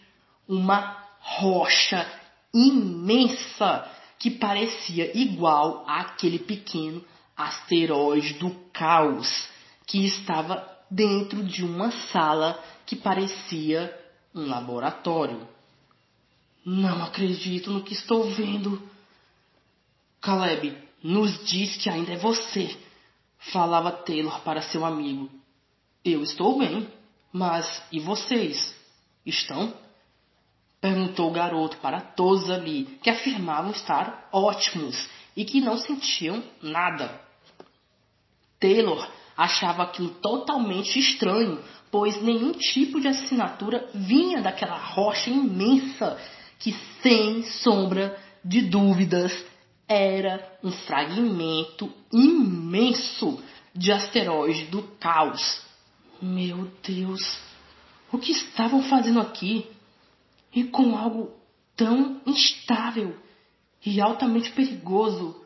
uma 0.46 1.02
rocha 1.18 2.06
imensa 2.52 3.90
que 4.18 4.30
parecia 4.30 5.16
igual 5.18 5.82
àquele 5.88 6.38
pequeno 6.38 7.02
asteroide 7.36 8.34
do 8.34 8.50
caos 8.72 9.48
que 9.86 10.04
estava 10.04 10.66
dentro 10.90 11.42
de 11.42 11.64
uma 11.64 11.90
sala 12.12 12.62
que 12.84 12.96
parecia 12.96 13.98
um 14.34 14.46
laboratório. 14.46 15.48
Não 16.64 17.02
acredito 17.02 17.70
no 17.70 17.82
que 17.82 17.94
estou 17.94 18.28
vendo. 18.30 18.80
Caleb, 20.20 20.76
nos 21.02 21.44
diz 21.46 21.76
que 21.76 21.88
ainda 21.88 22.12
é 22.12 22.16
você, 22.16 22.76
falava 23.38 23.90
Taylor 23.90 24.40
para 24.40 24.60
seu 24.62 24.84
amigo. 24.84 25.30
Eu 26.04 26.22
estou 26.22 26.58
bem, 26.58 26.88
mas 27.36 27.82
e 27.92 28.00
vocês? 28.00 28.74
Estão? 29.24 29.74
Perguntou 30.80 31.28
o 31.28 31.32
garoto 31.32 31.76
para 31.78 32.00
todos 32.00 32.48
ali, 32.48 32.98
que 33.02 33.10
afirmavam 33.10 33.72
estar 33.72 34.30
ótimos 34.32 35.06
e 35.36 35.44
que 35.44 35.60
não 35.60 35.76
sentiam 35.76 36.42
nada. 36.62 37.20
Taylor 38.58 39.06
achava 39.36 39.82
aquilo 39.82 40.08
totalmente 40.08 40.98
estranho, 40.98 41.62
pois 41.90 42.22
nenhum 42.22 42.52
tipo 42.52 42.98
de 43.02 43.08
assinatura 43.08 43.86
vinha 43.92 44.40
daquela 44.40 44.78
rocha 44.78 45.28
imensa 45.28 46.18
que, 46.58 46.74
sem 47.02 47.42
sombra 47.42 48.18
de 48.42 48.62
dúvidas, 48.62 49.44
era 49.86 50.58
um 50.64 50.72
fragmento 50.72 51.92
imenso 52.10 53.42
de 53.74 53.92
asteroide 53.92 54.64
do 54.66 54.82
caos. 54.98 55.65
Meu 56.20 56.70
Deus, 56.82 57.38
o 58.12 58.18
que 58.18 58.32
estavam 58.32 58.82
fazendo 58.82 59.20
aqui? 59.20 59.66
e 60.56 60.64
com 60.64 60.96
algo 60.96 61.30
tão 61.76 62.18
instável 62.24 63.14
e 63.84 64.00
altamente 64.00 64.50
perigoso. 64.52 65.44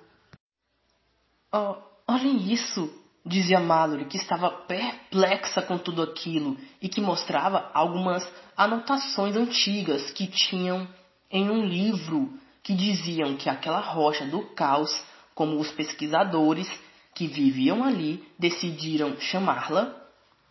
Oh, 1.52 1.74
olhem 2.06 2.52
isso, 2.52 2.88
dizia 3.26 3.58
Mallory, 3.58 4.04
que 4.04 4.16
estava 4.16 4.50
perplexa 4.50 5.62
com 5.62 5.76
tudo 5.76 6.00
aquilo 6.00 6.56
e 6.80 6.88
que 6.88 7.00
mostrava 7.00 7.72
algumas 7.74 8.26
anotações 8.56 9.34
antigas 9.34 10.12
que 10.12 10.28
tinham 10.28 10.86
em 11.28 11.50
um 11.50 11.66
livro 11.66 12.32
que 12.62 12.72
diziam 12.72 13.36
que 13.36 13.48
aquela 13.48 13.80
rocha 13.80 14.24
do 14.26 14.42
caos, 14.54 15.02
como 15.34 15.58
os 15.58 15.72
pesquisadores 15.72 16.70
que 17.16 17.26
viviam 17.26 17.82
ali 17.82 18.24
decidiram 18.38 19.18
chamá-la, 19.18 19.99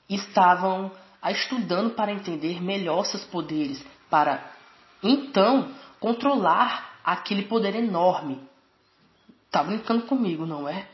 estavam 0.10 0.92
a 1.22 1.32
estudando 1.32 1.92
para 1.92 2.12
entender 2.12 2.62
melhor 2.62 3.06
seus 3.06 3.24
poderes, 3.26 3.84
para 4.10 4.52
então 5.04 5.72
controlar 6.00 7.00
aquele 7.04 7.44
poder 7.44 7.76
enorme. 7.76 8.42
Tá 9.52 9.64
brincando 9.64 10.04
comigo, 10.04 10.46
não 10.46 10.68
é? 10.68 10.88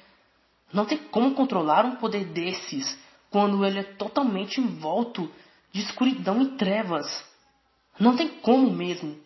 Não 0.74 0.86
tem 0.86 0.98
como 0.98 1.36
controlar 1.36 1.86
um 1.86 1.96
poder 1.96 2.26
desses 2.26 2.98
quando 3.30 3.66
ele 3.66 3.80
é 3.80 3.84
totalmente 3.84 4.60
envolto 4.60 5.32
de 5.72 5.82
escuridão 5.82 6.42
e 6.42 6.58
trevas. 6.58 7.24
Não 8.00 8.16
tem 8.16 8.30
como 8.30 8.70
mesmo. 8.72 9.18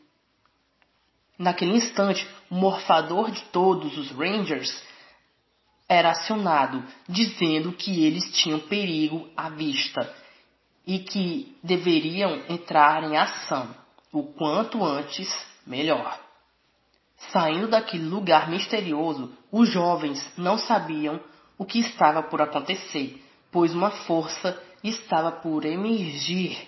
Naquele 1.38 1.74
instante, 1.74 2.28
o 2.50 2.56
morfador 2.56 3.32
de 3.32 3.42
todos 3.46 3.98
os 3.98 4.12
Rangers 4.12 4.84
era 5.90 6.12
acionado, 6.12 6.84
dizendo 7.08 7.74
que 7.74 8.06
eles 8.06 8.32
tinham 8.32 8.60
perigo 8.60 9.28
à 9.36 9.50
vista 9.50 10.16
e 10.86 11.00
que 11.00 11.58
deveriam 11.64 12.44
entrar 12.48 13.04
em 13.04 13.18
ação 13.18 13.68
o 14.14 14.24
quanto 14.24 14.84
antes, 14.86 15.28
melhor. 15.66 16.20
Saindo 17.32 17.68
daquele 17.68 18.06
lugar 18.06 18.50
misterioso, 18.50 19.34
os 19.52 19.70
jovens 19.70 20.24
não 20.38 20.58
sabiam 20.60 21.20
o 21.58 21.66
que 21.66 21.80
estava 21.80 22.24
por 22.24 22.42
acontecer, 22.42 23.24
pois 23.52 23.74
uma 23.74 23.92
força 23.92 24.62
estava 24.84 25.32
por 25.32 25.66
emergir. 25.66 26.68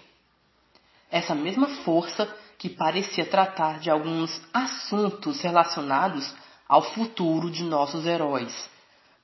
Essa 1.10 1.36
mesma 1.36 1.68
força 1.84 2.28
que 2.58 2.70
parecia 2.70 3.26
tratar 3.26 3.80
de 3.80 3.90
alguns 3.90 4.42
assuntos 4.54 5.42
relacionados 5.42 6.34
ao 6.68 6.82
futuro 6.82 7.50
de 7.50 7.64
nossos 7.64 8.06
heróis, 8.06 8.70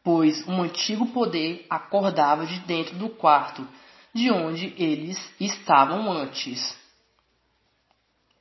pois 0.07 0.47
um 0.47 0.61
antigo 0.61 1.07
poder 1.07 1.65
acordava 1.69 2.45
de 2.45 2.59
dentro 2.59 2.95
do 2.95 3.09
quarto 3.09 3.67
de 4.15 4.31
onde 4.31 4.73
eles 4.77 5.19
estavam 5.37 6.09
antes 6.09 6.77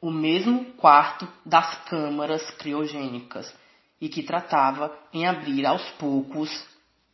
o 0.00 0.08
mesmo 0.08 0.66
quarto 0.74 1.26
das 1.44 1.74
câmaras 1.86 2.48
criogênicas 2.52 3.52
e 4.00 4.08
que 4.08 4.22
tratava 4.22 4.96
em 5.12 5.26
abrir 5.26 5.66
aos 5.66 5.82
poucos 5.98 6.48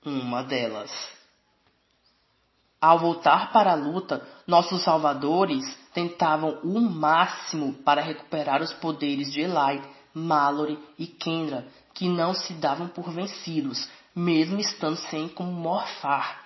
uma 0.05 0.43
delas. 0.43 0.93
Ao 2.79 2.99
voltar 2.99 3.53
para 3.53 3.73
a 3.73 3.77
luta, 3.77 4.23
nossos 4.47 4.83
salvadores 4.83 5.65
tentavam 5.95 6.61
o 6.63 6.79
máximo 6.79 7.73
para 7.73 8.03
recuperar 8.03 8.61
os 8.61 8.75
poderes 8.75 9.33
de 9.33 9.41
Eli, 9.41 9.83
Mallory 10.13 10.79
e 10.99 11.07
Kendra, 11.07 11.67
que 11.95 12.07
não 12.07 12.35
se 12.35 12.53
davam 12.53 12.89
por 12.89 13.11
vencidos, 13.11 13.89
mesmo 14.15 14.61
estando 14.61 14.97
sem 14.97 15.29
como 15.29 15.53
morfar. 15.53 16.43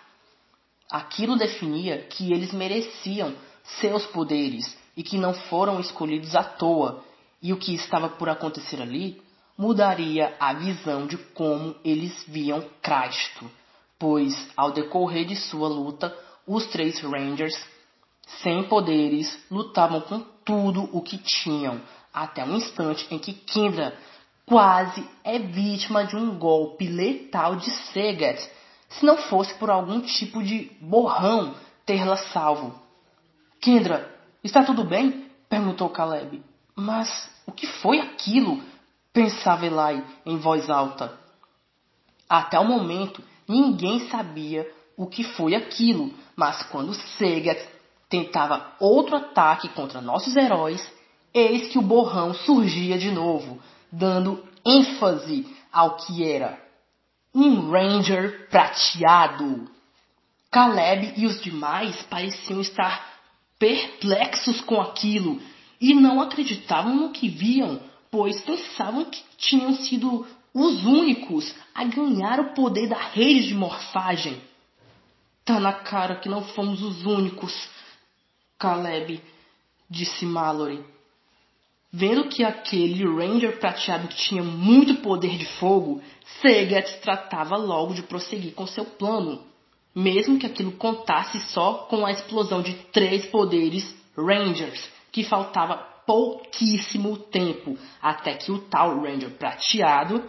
Aquilo 0.90 1.36
definia 1.36 1.98
que 1.98 2.32
eles 2.32 2.52
mereciam 2.52 3.34
seus 3.80 4.06
poderes 4.06 4.76
e 4.96 5.02
que 5.02 5.18
não 5.18 5.34
foram 5.34 5.80
escolhidos 5.80 6.34
à 6.34 6.42
toa, 6.42 7.04
e 7.42 7.52
o 7.52 7.56
que 7.56 7.74
estava 7.74 8.08
por 8.08 8.28
acontecer 8.28 8.80
ali 8.80 9.20
mudaria 9.58 10.34
a 10.38 10.52
visão 10.52 11.06
de 11.06 11.16
como 11.16 11.74
eles 11.84 12.24
viam 12.26 12.64
Cristo, 12.82 13.50
pois 13.98 14.34
ao 14.56 14.72
decorrer 14.72 15.26
de 15.26 15.36
sua 15.36 15.68
luta, 15.68 16.16
os 16.46 16.66
três 16.66 17.00
Rangers, 17.00 17.56
sem 18.42 18.64
poderes, 18.64 19.44
lutavam 19.50 20.00
com 20.00 20.20
tudo 20.44 20.88
o 20.92 21.02
que 21.02 21.18
tinham, 21.18 21.80
até 22.12 22.44
um 22.44 22.56
instante 22.56 23.06
em 23.10 23.18
que 23.18 23.32
Kendra 23.32 23.96
quase 24.46 25.04
é 25.24 25.38
vítima 25.40 26.04
de 26.04 26.16
um 26.16 26.38
golpe 26.38 26.86
letal 26.86 27.56
de 27.56 27.68
Segat, 27.92 28.40
se 28.88 29.04
não 29.04 29.16
fosse 29.16 29.52
por 29.54 29.68
algum 29.68 30.00
tipo 30.00 30.42
de 30.42 30.70
borrão 30.80 31.54
ter-la 31.84 32.16
salvo. 32.16 32.72
Kendra, 33.60 34.08
está 34.44 34.62
tudo 34.62 34.84
bem? 34.84 35.26
perguntou 35.48 35.88
Caleb. 35.90 36.42
Mas 36.74 37.28
o 37.46 37.52
que 37.52 37.66
foi 37.66 37.98
aquilo? 38.00 38.62
pensava 39.12 39.64
Eli 39.66 40.04
em 40.24 40.36
voz 40.36 40.68
alta. 40.68 41.18
Até 42.28 42.60
o 42.60 42.64
momento, 42.64 43.22
ninguém 43.48 44.08
sabia 44.10 44.70
o 44.96 45.06
que 45.06 45.24
foi 45.24 45.54
aquilo, 45.54 46.12
mas 46.36 46.62
quando 46.64 46.94
Segat 46.94 47.58
tentava 48.08 48.74
outro 48.78 49.16
ataque 49.16 49.68
contra 49.70 50.00
nossos 50.00 50.36
heróis, 50.36 50.86
eis 51.32 51.68
que 51.68 51.78
o 51.78 51.82
borrão 51.82 52.34
surgia 52.34 52.98
de 52.98 53.10
novo, 53.10 53.58
dando 53.90 54.42
ênfase 54.64 55.46
ao 55.72 55.96
que 55.96 56.24
era 56.24 56.66
um 57.34 57.70
Ranger 57.70 58.48
prateado. 58.48 59.70
Caleb 60.50 61.12
e 61.18 61.26
os 61.26 61.42
demais 61.42 62.02
pareciam 62.04 62.62
estar 62.62 63.14
perplexos 63.58 64.62
com 64.62 64.80
aquilo 64.80 65.40
e 65.78 65.92
não 65.92 66.22
acreditavam 66.22 66.96
no 66.96 67.10
que 67.10 67.28
viam, 67.28 67.78
pois 68.10 68.40
pensavam 68.40 69.04
que 69.04 69.22
tinham 69.36 69.74
sido 69.74 70.26
os 70.54 70.82
únicos 70.86 71.54
a 71.74 71.84
ganhar 71.84 72.40
o 72.40 72.54
poder 72.54 72.88
da 72.88 72.98
rede 72.98 73.48
de 73.48 73.54
morfagem. 73.54 74.40
Tá 75.44 75.60
na 75.60 75.74
cara 75.74 76.16
que 76.16 76.30
não 76.30 76.42
fomos 76.42 76.82
os 76.82 77.04
únicos, 77.04 77.52
Caleb, 78.58 79.22
disse 79.90 80.24
Mallory. 80.24 80.82
Vendo 81.92 82.28
que 82.28 82.44
aquele 82.44 83.04
Ranger 83.04 83.58
prateado 83.58 84.08
tinha 84.08 84.42
muito 84.42 84.96
poder 84.96 85.38
de 85.38 85.46
fogo, 85.58 86.02
Segat 86.40 87.00
tratava 87.00 87.56
logo 87.56 87.94
de 87.94 88.02
prosseguir 88.02 88.54
com 88.54 88.66
seu 88.66 88.84
plano, 88.84 89.42
mesmo 89.94 90.38
que 90.38 90.46
aquilo 90.46 90.72
contasse 90.72 91.38
só 91.52 91.86
com 91.88 92.04
a 92.04 92.10
explosão 92.10 92.60
de 92.60 92.74
três 92.92 93.24
poderes 93.26 93.94
Rangers, 94.16 94.88
que 95.12 95.24
faltava 95.24 95.76
pouquíssimo 96.06 97.16
tempo 97.16 97.78
até 98.02 98.34
que 98.34 98.52
o 98.52 98.58
tal 98.58 99.00
Ranger 99.00 99.30
prateado 99.30 100.24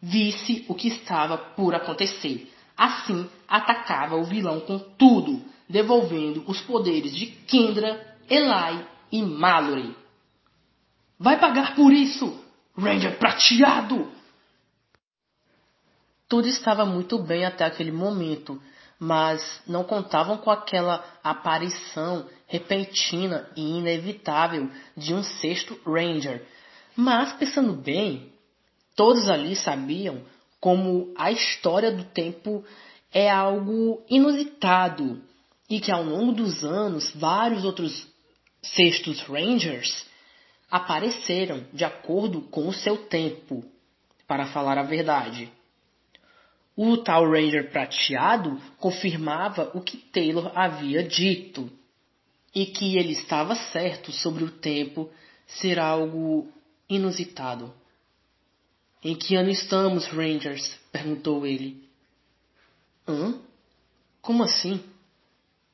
visse 0.00 0.64
o 0.68 0.74
que 0.74 0.88
estava 0.88 1.36
por 1.36 1.74
acontecer. 1.74 2.52
Assim, 2.76 3.28
atacava 3.48 4.16
o 4.16 4.24
vilão 4.24 4.60
com 4.60 4.78
tudo, 4.78 5.40
devolvendo 5.68 6.44
os 6.46 6.60
poderes 6.60 7.14
de 7.14 7.26
Kendra, 7.26 8.16
Eli 8.28 8.84
e 9.10 9.22
Mallory. 9.22 10.05
Vai 11.18 11.38
pagar 11.40 11.74
por 11.74 11.92
isso, 11.92 12.38
Ranger 12.76 13.18
prateado! 13.18 14.12
Tudo 16.28 16.48
estava 16.48 16.84
muito 16.84 17.18
bem 17.18 17.44
até 17.44 17.64
aquele 17.64 17.92
momento, 17.92 18.60
mas 18.98 19.62
não 19.66 19.84
contavam 19.84 20.36
com 20.36 20.50
aquela 20.50 21.04
aparição 21.22 22.26
repentina 22.46 23.48
e 23.56 23.78
inevitável 23.78 24.68
de 24.96 25.14
um 25.14 25.22
sexto 25.22 25.78
Ranger. 25.86 26.44
Mas, 26.96 27.32
pensando 27.34 27.72
bem, 27.72 28.32
todos 28.94 29.28
ali 29.28 29.54
sabiam 29.54 30.22
como 30.60 31.14
a 31.16 31.30
história 31.30 31.92
do 31.92 32.04
tempo 32.04 32.64
é 33.12 33.30
algo 33.30 34.02
inusitado 34.08 35.22
e 35.70 35.80
que 35.80 35.92
ao 35.92 36.02
longo 36.02 36.32
dos 36.32 36.64
anos 36.64 37.10
vários 37.14 37.64
outros 37.64 38.06
sextos 38.62 39.20
Rangers 39.22 40.06
apareceram 40.70 41.64
de 41.72 41.84
acordo 41.84 42.40
com 42.42 42.68
o 42.68 42.72
seu 42.72 42.96
tempo, 42.96 43.64
para 44.26 44.46
falar 44.46 44.76
a 44.78 44.82
verdade. 44.82 45.50
O 46.76 46.98
tal 46.98 47.30
Ranger 47.30 47.70
prateado 47.70 48.60
confirmava 48.78 49.70
o 49.72 49.80
que 49.80 49.96
Taylor 49.96 50.50
havia 50.54 51.02
dito 51.02 51.70
e 52.54 52.66
que 52.66 52.98
ele 52.98 53.12
estava 53.12 53.54
certo 53.54 54.12
sobre 54.12 54.44
o 54.44 54.50
tempo 54.50 55.10
ser 55.46 55.78
algo 55.78 56.48
inusitado. 56.88 57.72
Em 59.02 59.14
que 59.14 59.36
ano 59.36 59.50
estamos, 59.50 60.06
Rangers? 60.08 60.76
perguntou 60.90 61.46
ele. 61.46 61.88
Hã? 63.06 63.38
Como 64.20 64.42
assim? 64.42 64.82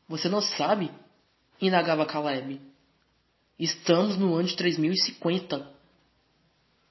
Você 0.09 0.29
não 0.29 0.43
sabe? 0.43 0.91
indagava 1.61 2.05
Caleb. 2.05 2.61
Estamos 3.63 4.17
no 4.17 4.35
ano 4.35 4.49
de 4.49 4.57
3050. 4.57 5.71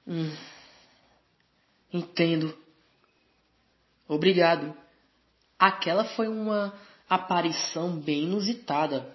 Hum. 0.08 0.34
Entendo. 1.92 2.56
Obrigado. 4.08 4.74
Aquela 5.58 6.02
foi 6.02 6.28
uma 6.28 6.72
aparição 7.10 7.94
bem 8.00 8.22
inusitada 8.22 9.14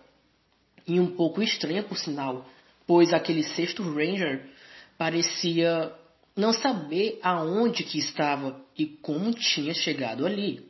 e 0.85 0.99
um 0.99 1.07
pouco 1.15 1.41
estranha, 1.41 1.81
por 1.81 1.97
sinal, 1.97 2.47
pois 2.85 3.11
aquele 3.11 3.41
sexto 3.41 3.81
Ranger 3.81 4.47
parecia 4.95 5.91
não 6.35 6.53
saber 6.53 7.19
aonde 7.23 7.83
que 7.83 7.97
estava 7.97 8.61
e 8.77 8.85
como 8.85 9.33
tinha 9.33 9.73
chegado 9.73 10.27
ali. 10.27 10.63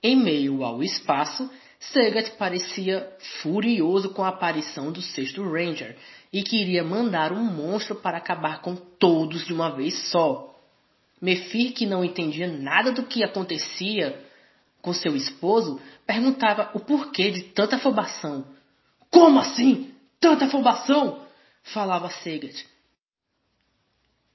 Em 0.00 0.14
meio 0.14 0.62
ao 0.62 0.84
espaço, 0.84 1.50
Sagat 1.80 2.32
parecia 2.32 3.10
furioso 3.40 4.10
com 4.10 4.22
a 4.22 4.28
aparição 4.28 4.92
do 4.92 5.00
sexto 5.00 5.42
Ranger 5.42 5.96
e 6.30 6.42
queria 6.42 6.84
mandar 6.84 7.32
um 7.32 7.42
monstro 7.42 7.96
para 7.96 8.18
acabar 8.18 8.60
com 8.60 8.76
todos 8.76 9.46
de 9.46 9.54
uma 9.54 9.70
vez 9.70 10.10
só. 10.10 10.54
Mefir, 11.20 11.72
que 11.72 11.86
não 11.86 12.04
entendia 12.04 12.46
nada 12.46 12.92
do 12.92 13.04
que 13.04 13.24
acontecia 13.24 14.22
com 14.82 14.92
seu 14.92 15.16
esposo, 15.16 15.80
perguntava 16.06 16.70
o 16.74 16.80
porquê 16.80 17.30
de 17.30 17.42
tanta 17.44 17.76
afobação. 17.76 18.44
Como 19.10 19.38
assim? 19.38 19.94
Tanta 20.20 20.44
afobação? 20.44 21.26
falava 21.62 22.10
Sagat. 22.10 22.66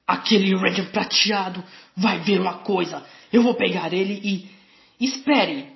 Aquele 0.08 0.56
Ranger 0.56 0.92
prateado 0.92 1.64
vai 1.96 2.20
ver 2.20 2.42
uma 2.42 2.60
coisa. 2.60 3.06
Eu 3.32 3.44
vou 3.44 3.54
pegar 3.54 3.94
ele 3.94 4.20
e. 4.24 4.50
Espere! 5.00 5.75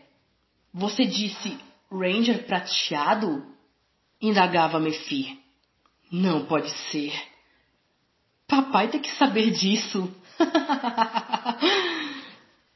Você 0.74 1.06
disse 1.06 1.58
Ranger 1.92 2.46
prateado? 2.46 3.44
indagava 4.22 4.80
Mefir. 4.80 5.38
Não 6.12 6.46
pode 6.46 6.70
ser. 6.92 7.14
Papai 8.48 8.90
tem 8.90 9.00
que 9.00 9.12
saber 9.16 9.52
disso. 9.52 10.14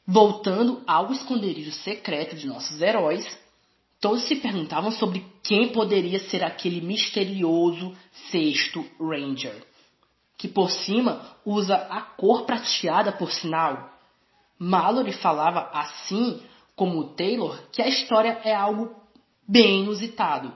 Voltando 0.06 0.84
ao 0.86 1.12
esconderijo 1.12 1.72
secreto 1.72 2.36
de 2.36 2.48
nossos 2.48 2.82
heróis, 2.82 3.26
todos 4.00 4.24
se 4.24 4.36
perguntavam 4.36 4.92
sobre 4.92 5.26
quem 5.42 5.72
poderia 5.72 6.20
ser 6.20 6.44
aquele 6.44 6.82
misterioso 6.82 7.96
sexto 8.32 8.86
Ranger 9.00 9.66
que 10.44 10.50
por 10.50 10.70
cima 10.70 11.22
usa 11.46 11.88
a 11.90 12.02
cor 12.02 12.44
prateada 12.44 13.14
por 13.14 13.32
sinal. 13.32 13.94
Mallory 14.60 15.14
falava 15.14 15.70
assim 15.72 16.44
como 16.76 17.14
Taylor 17.16 17.60
que 17.72 17.82
a 17.82 17.88
história 17.88 18.42
é 18.44 18.54
algo 18.54 18.96
bem 19.48 19.84
inusitado 19.84 20.54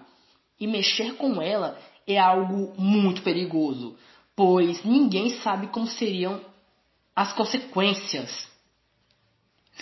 e 0.59 0.65
mexer 0.65 1.15
com 1.15 1.41
ela 1.41 1.79
é 2.07 2.17
algo 2.17 2.73
muito 2.81 3.21
perigoso, 3.21 3.97
pois 4.35 4.83
ninguém 4.83 5.31
sabe 5.41 5.67
como 5.67 5.87
seriam 5.87 6.41
as 7.15 7.33
consequências. 7.33 8.47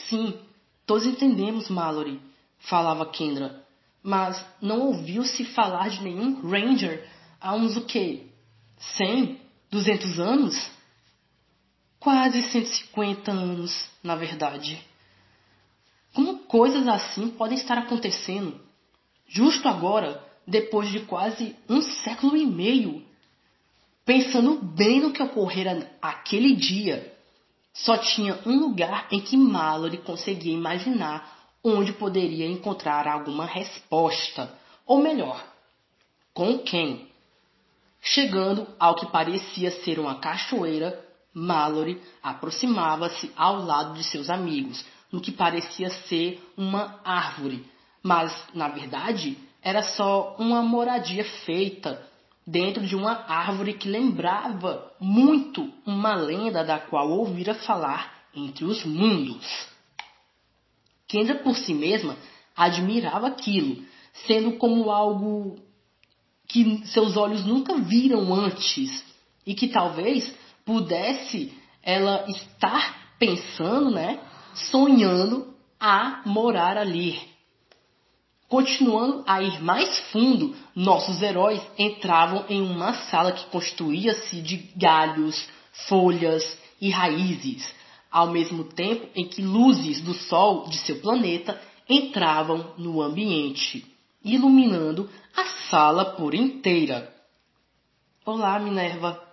Sim, 0.10 0.38
todos 0.86 1.06
entendemos, 1.06 1.70
Mallory, 1.70 2.20
falava 2.60 3.06
Kendra, 3.06 3.64
mas 4.02 4.44
não 4.62 4.82
ouviu-se 4.88 5.46
falar 5.46 5.90
de 5.90 6.04
nenhum 6.04 6.42
Ranger 6.42 7.08
há 7.40 7.56
uns 7.56 7.78
o 7.78 7.86
quê? 7.86 8.28
Cem, 8.78 9.40
200 9.72 10.20
anos? 10.20 10.72
Quase 12.00 12.42
150 12.44 13.32
anos, 13.32 13.90
na 14.04 14.16
verdade. 14.16 14.80
Coisas 16.56 16.88
assim 16.88 17.32
podem 17.32 17.58
estar 17.58 17.78
acontecendo? 17.78 18.58
Justo 19.28 19.68
agora, 19.68 20.24
depois 20.48 20.90
de 20.90 21.02
quase 21.02 21.54
um 21.68 21.82
século 21.82 22.38
e 22.38 22.46
meio, 22.46 23.04
pensando 24.06 24.64
bem 24.64 25.02
no 25.02 25.12
que 25.12 25.22
ocorrera 25.22 25.92
aquele 26.02 26.56
dia, 26.56 27.14
só 27.74 27.98
tinha 27.98 28.40
um 28.46 28.58
lugar 28.58 29.06
em 29.12 29.20
que 29.20 29.36
Mallory 29.36 29.98
conseguia 29.98 30.54
imaginar 30.54 31.30
onde 31.62 31.92
poderia 31.92 32.48
encontrar 32.48 33.06
alguma 33.06 33.46
resposta, 33.46 34.50
ou 34.86 35.00
melhor, 35.00 35.46
com 36.34 36.60
quem. 36.60 37.10
Chegando 38.02 38.66
ao 38.80 38.96
que 38.96 39.08
parecia 39.08 39.72
ser 39.72 40.00
uma 40.00 40.20
cachoeira, 40.20 41.04
Mallory 41.34 42.02
aproximava-se 42.24 43.30
ao 43.36 43.58
lado 43.66 43.96
de 43.96 44.06
seus 44.06 44.30
amigos, 44.30 44.86
no 45.16 45.22
que 45.22 45.32
parecia 45.32 45.90
ser 46.10 46.46
uma 46.58 47.00
árvore, 47.06 47.66
mas 48.04 48.38
na 48.54 48.68
verdade 48.68 49.38
era 49.62 49.82
só 49.82 50.36
uma 50.38 50.62
moradia 50.62 51.24
feita 51.46 52.06
dentro 52.46 52.86
de 52.86 52.98
uma 52.98 53.24
árvore 53.26 53.76
que 53.76 53.88
lembrava 53.88 54.92
muito 55.00 55.72
uma 55.86 56.16
lenda 56.16 56.66
da 56.66 56.80
qual 56.80 57.10
ouvira 57.10 57.56
falar 57.56 58.26
entre 58.36 58.66
os 58.66 58.84
mundos. 58.84 59.48
Kendra 61.08 61.36
por 61.36 61.56
si 61.56 61.74
mesma 61.74 62.18
admirava 62.54 63.28
aquilo, 63.28 63.86
sendo 64.28 64.58
como 64.58 64.92
algo 64.92 65.58
que 66.46 66.86
seus 66.88 67.16
olhos 67.16 67.46
nunca 67.46 67.74
viram 67.76 68.34
antes 68.34 69.06
e 69.46 69.56
que 69.56 69.70
talvez 69.70 70.36
pudesse 70.66 71.54
ela 71.82 72.26
estar 72.30 73.16
pensando, 73.18 73.92
né, 73.92 74.20
sonhando 74.56 75.54
a 75.80 76.22
morar 76.26 76.78
ali. 76.78 77.20
Continuando 78.48 79.24
a 79.28 79.42
ir 79.42 79.62
mais 79.62 80.00
fundo, 80.12 80.56
nossos 80.76 81.22
heróis 81.22 81.62
entravam 81.78 82.46
em 82.48 82.62
uma 82.62 82.94
sala 82.94 83.32
que 83.32 83.46
constituía-se 83.48 84.42
de 84.42 84.58
galhos, 84.76 85.48
folhas 85.88 86.58
e 86.80 86.90
raízes, 86.90 87.74
ao 88.12 88.28
mesmo 88.28 88.64
tempo 88.64 89.08
em 89.16 89.28
que 89.28 89.42
luzes 89.42 90.00
do 90.02 90.14
Sol 90.14 90.70
de 90.70 90.78
seu 90.78 91.00
planeta 91.02 91.60
entravam 91.90 92.74
no 92.78 93.02
ambiente, 93.02 93.86
iluminando 94.24 95.10
a 95.36 95.46
sala 95.70 96.06
por 96.06 96.34
inteira. 96.34 97.14
Olá, 98.26 98.60
Minerva. 98.60 99.25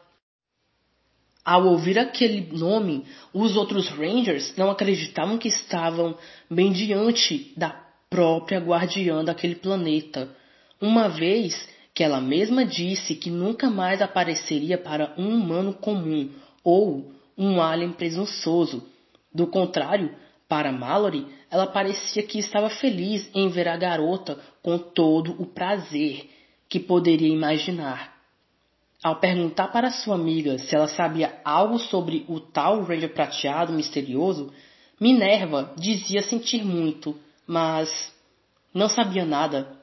Ao 1.45 1.67
ouvir 1.67 1.99
aquele 1.99 2.57
nome, 2.57 3.05
os 3.35 3.57
outros 3.57 3.89
Rangers 3.89 4.55
não 4.57 4.71
acreditavam 4.71 5.39
que 5.39 5.49
estavam 5.49 6.17
bem 6.49 6.71
diante 6.73 7.53
da 7.57 7.71
própria 8.09 8.61
guardiã 8.61 9.25
daquele 9.25 9.57
planeta, 9.57 10.29
uma 10.81 11.09
vez 11.09 11.69
que 11.95 12.05
ela 12.05 12.21
mesma 12.21 12.65
disse 12.65 13.15
que 13.15 13.31
nunca 13.31 13.69
mais 13.69 14.01
apareceria 14.01 14.79
para 14.79 15.15
um 15.19 15.35
humano 15.35 15.75
comum 15.75 16.31
ou 16.63 17.13
um 17.37 17.61
alien 17.61 17.93
presunçoso. 17.93 18.87
Do 19.35 19.47
contrário, 19.47 20.15
para 20.49 20.71
Mallory, 20.71 21.27
ela 21.51 21.67
parecia 21.67 22.23
que 22.23 22.39
estava 22.39 22.71
feliz 22.71 23.29
em 23.35 23.49
ver 23.49 23.67
a 23.67 23.77
garota 23.77 24.39
com 24.63 24.79
todo 24.79 25.41
o 25.43 25.47
prazer 25.47 26.29
que 26.69 26.79
poderia 26.79 27.29
imaginar. 27.29 28.22
Ao 29.03 29.17
perguntar 29.17 29.69
para 29.69 29.91
sua 29.91 30.15
amiga 30.15 30.59
se 30.59 30.77
ela 30.77 30.87
sabia 30.87 31.41
algo 31.45 31.79
sobre 31.79 32.25
o 32.29 32.39
tal 32.39 32.83
Ranger 32.85 33.13
prateado 33.13 33.73
misterioso, 33.73 34.53
Minerva 35.01 35.75
dizia 35.77 36.23
sentir 36.23 36.65
muito, 36.65 37.19
mas 37.45 38.15
não 38.73 38.89
sabia 38.89 39.25
nada, 39.25 39.77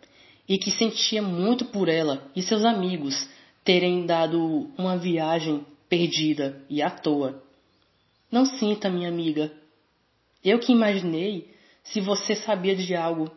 e 0.48 0.58
que 0.58 0.72
sentia 0.72 1.22
muito 1.22 1.66
por 1.66 1.90
ela 1.90 2.32
e 2.34 2.42
seus 2.42 2.64
amigos 2.64 3.30
terem 3.64 4.06
dado 4.06 4.72
uma 4.78 4.98
viagem 4.98 5.66
perdida 5.90 6.64
e 6.70 6.82
à 6.82 6.90
toa. 6.90 7.44
Não 8.32 8.46
sinta, 8.46 8.90
minha 8.90 9.10
amiga. 9.10 9.52
Eu 10.44 10.60
que 10.60 10.72
imaginei 10.72 11.54
se 11.84 12.00
você 12.00 12.36
sabia 12.36 12.76
de 12.76 12.96
algo. 12.96 13.30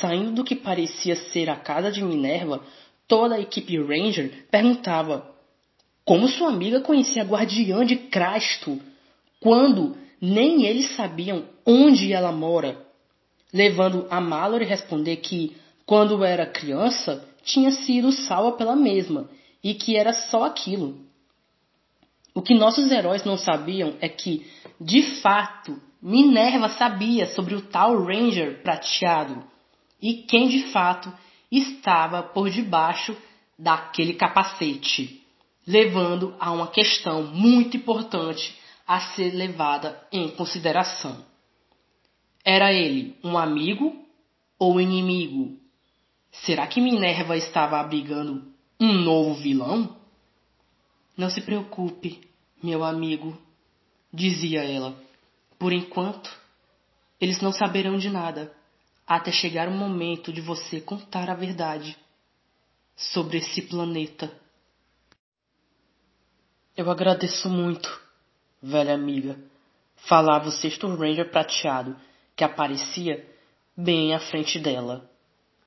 Saindo 0.00 0.32
do 0.32 0.44
que 0.44 0.54
parecia 0.54 1.16
ser 1.16 1.48
a 1.48 1.56
casa 1.56 1.90
de 1.90 2.02
Minerva, 2.02 2.62
toda 3.08 3.36
a 3.36 3.40
equipe 3.40 3.78
Ranger 3.78 4.46
perguntava 4.50 5.34
como 6.04 6.28
sua 6.28 6.48
amiga 6.48 6.80
conhecia 6.80 7.22
a 7.22 7.26
guardiã 7.26 7.84
de 7.84 7.96
Crasto, 7.96 8.80
quando 9.40 9.96
nem 10.20 10.64
eles 10.64 10.94
sabiam 10.96 11.44
onde 11.66 12.12
ela 12.12 12.32
mora, 12.32 12.82
levando 13.52 14.06
a 14.08 14.20
Mallory 14.20 14.64
responder 14.64 15.16
que, 15.16 15.56
quando 15.84 16.24
era 16.24 16.46
criança, 16.46 17.26
tinha 17.42 17.70
sido 17.70 18.10
salva 18.10 18.52
pela 18.52 18.74
mesma 18.74 19.28
e 19.62 19.74
que 19.74 19.96
era 19.96 20.12
só 20.12 20.44
aquilo. 20.44 20.98
O 22.34 22.40
que 22.40 22.54
nossos 22.54 22.90
heróis 22.90 23.24
não 23.24 23.36
sabiam 23.36 23.94
é 24.00 24.08
que, 24.08 24.46
de 24.80 25.02
fato, 25.20 25.78
Minerva 26.00 26.68
sabia 26.70 27.26
sobre 27.26 27.54
o 27.54 27.60
tal 27.60 28.02
Ranger 28.02 28.62
prateado 28.62 29.44
e 30.00 30.22
quem 30.22 30.48
de 30.48 30.70
fato 30.70 31.12
estava 31.50 32.22
por 32.22 32.50
debaixo 32.50 33.16
daquele 33.58 34.14
capacete, 34.14 35.22
levando 35.66 36.34
a 36.38 36.52
uma 36.52 36.68
questão 36.68 37.22
muito 37.22 37.76
importante 37.76 38.56
a 38.86 39.00
ser 39.00 39.34
levada 39.34 40.00
em 40.12 40.28
consideração. 40.30 41.24
Era 42.44 42.72
ele 42.72 43.16
um 43.22 43.36
amigo 43.36 43.94
ou 44.58 44.80
inimigo? 44.80 45.58
Será 46.30 46.66
que 46.66 46.80
Minerva 46.80 47.36
estava 47.36 47.80
abrigando 47.80 48.44
um 48.80 48.92
novo 48.92 49.34
vilão? 49.34 49.96
Não 51.16 51.28
se 51.28 51.40
preocupe, 51.40 52.20
meu 52.62 52.84
amigo, 52.84 53.36
dizia 54.12 54.62
ela. 54.62 54.96
Por 55.58 55.72
enquanto, 55.72 56.30
eles 57.20 57.40
não 57.40 57.52
saberão 57.52 57.98
de 57.98 58.08
nada 58.08 58.54
até 59.08 59.32
chegar 59.32 59.68
o 59.68 59.72
momento 59.72 60.30
de 60.30 60.42
você 60.42 60.82
contar 60.82 61.30
a 61.30 61.34
verdade 61.34 61.96
sobre 62.94 63.38
esse 63.38 63.62
planeta. 63.62 64.30
Eu 66.76 66.90
agradeço 66.90 67.48
muito, 67.48 67.88
velha 68.62 68.94
amiga, 68.94 69.38
falava 69.96 70.48
o 70.48 70.52
sexto 70.52 70.86
Ranger 70.94 71.30
prateado 71.30 71.96
que 72.36 72.44
aparecia 72.44 73.26
bem 73.74 74.14
à 74.14 74.20
frente 74.20 74.58
dela. 74.58 75.07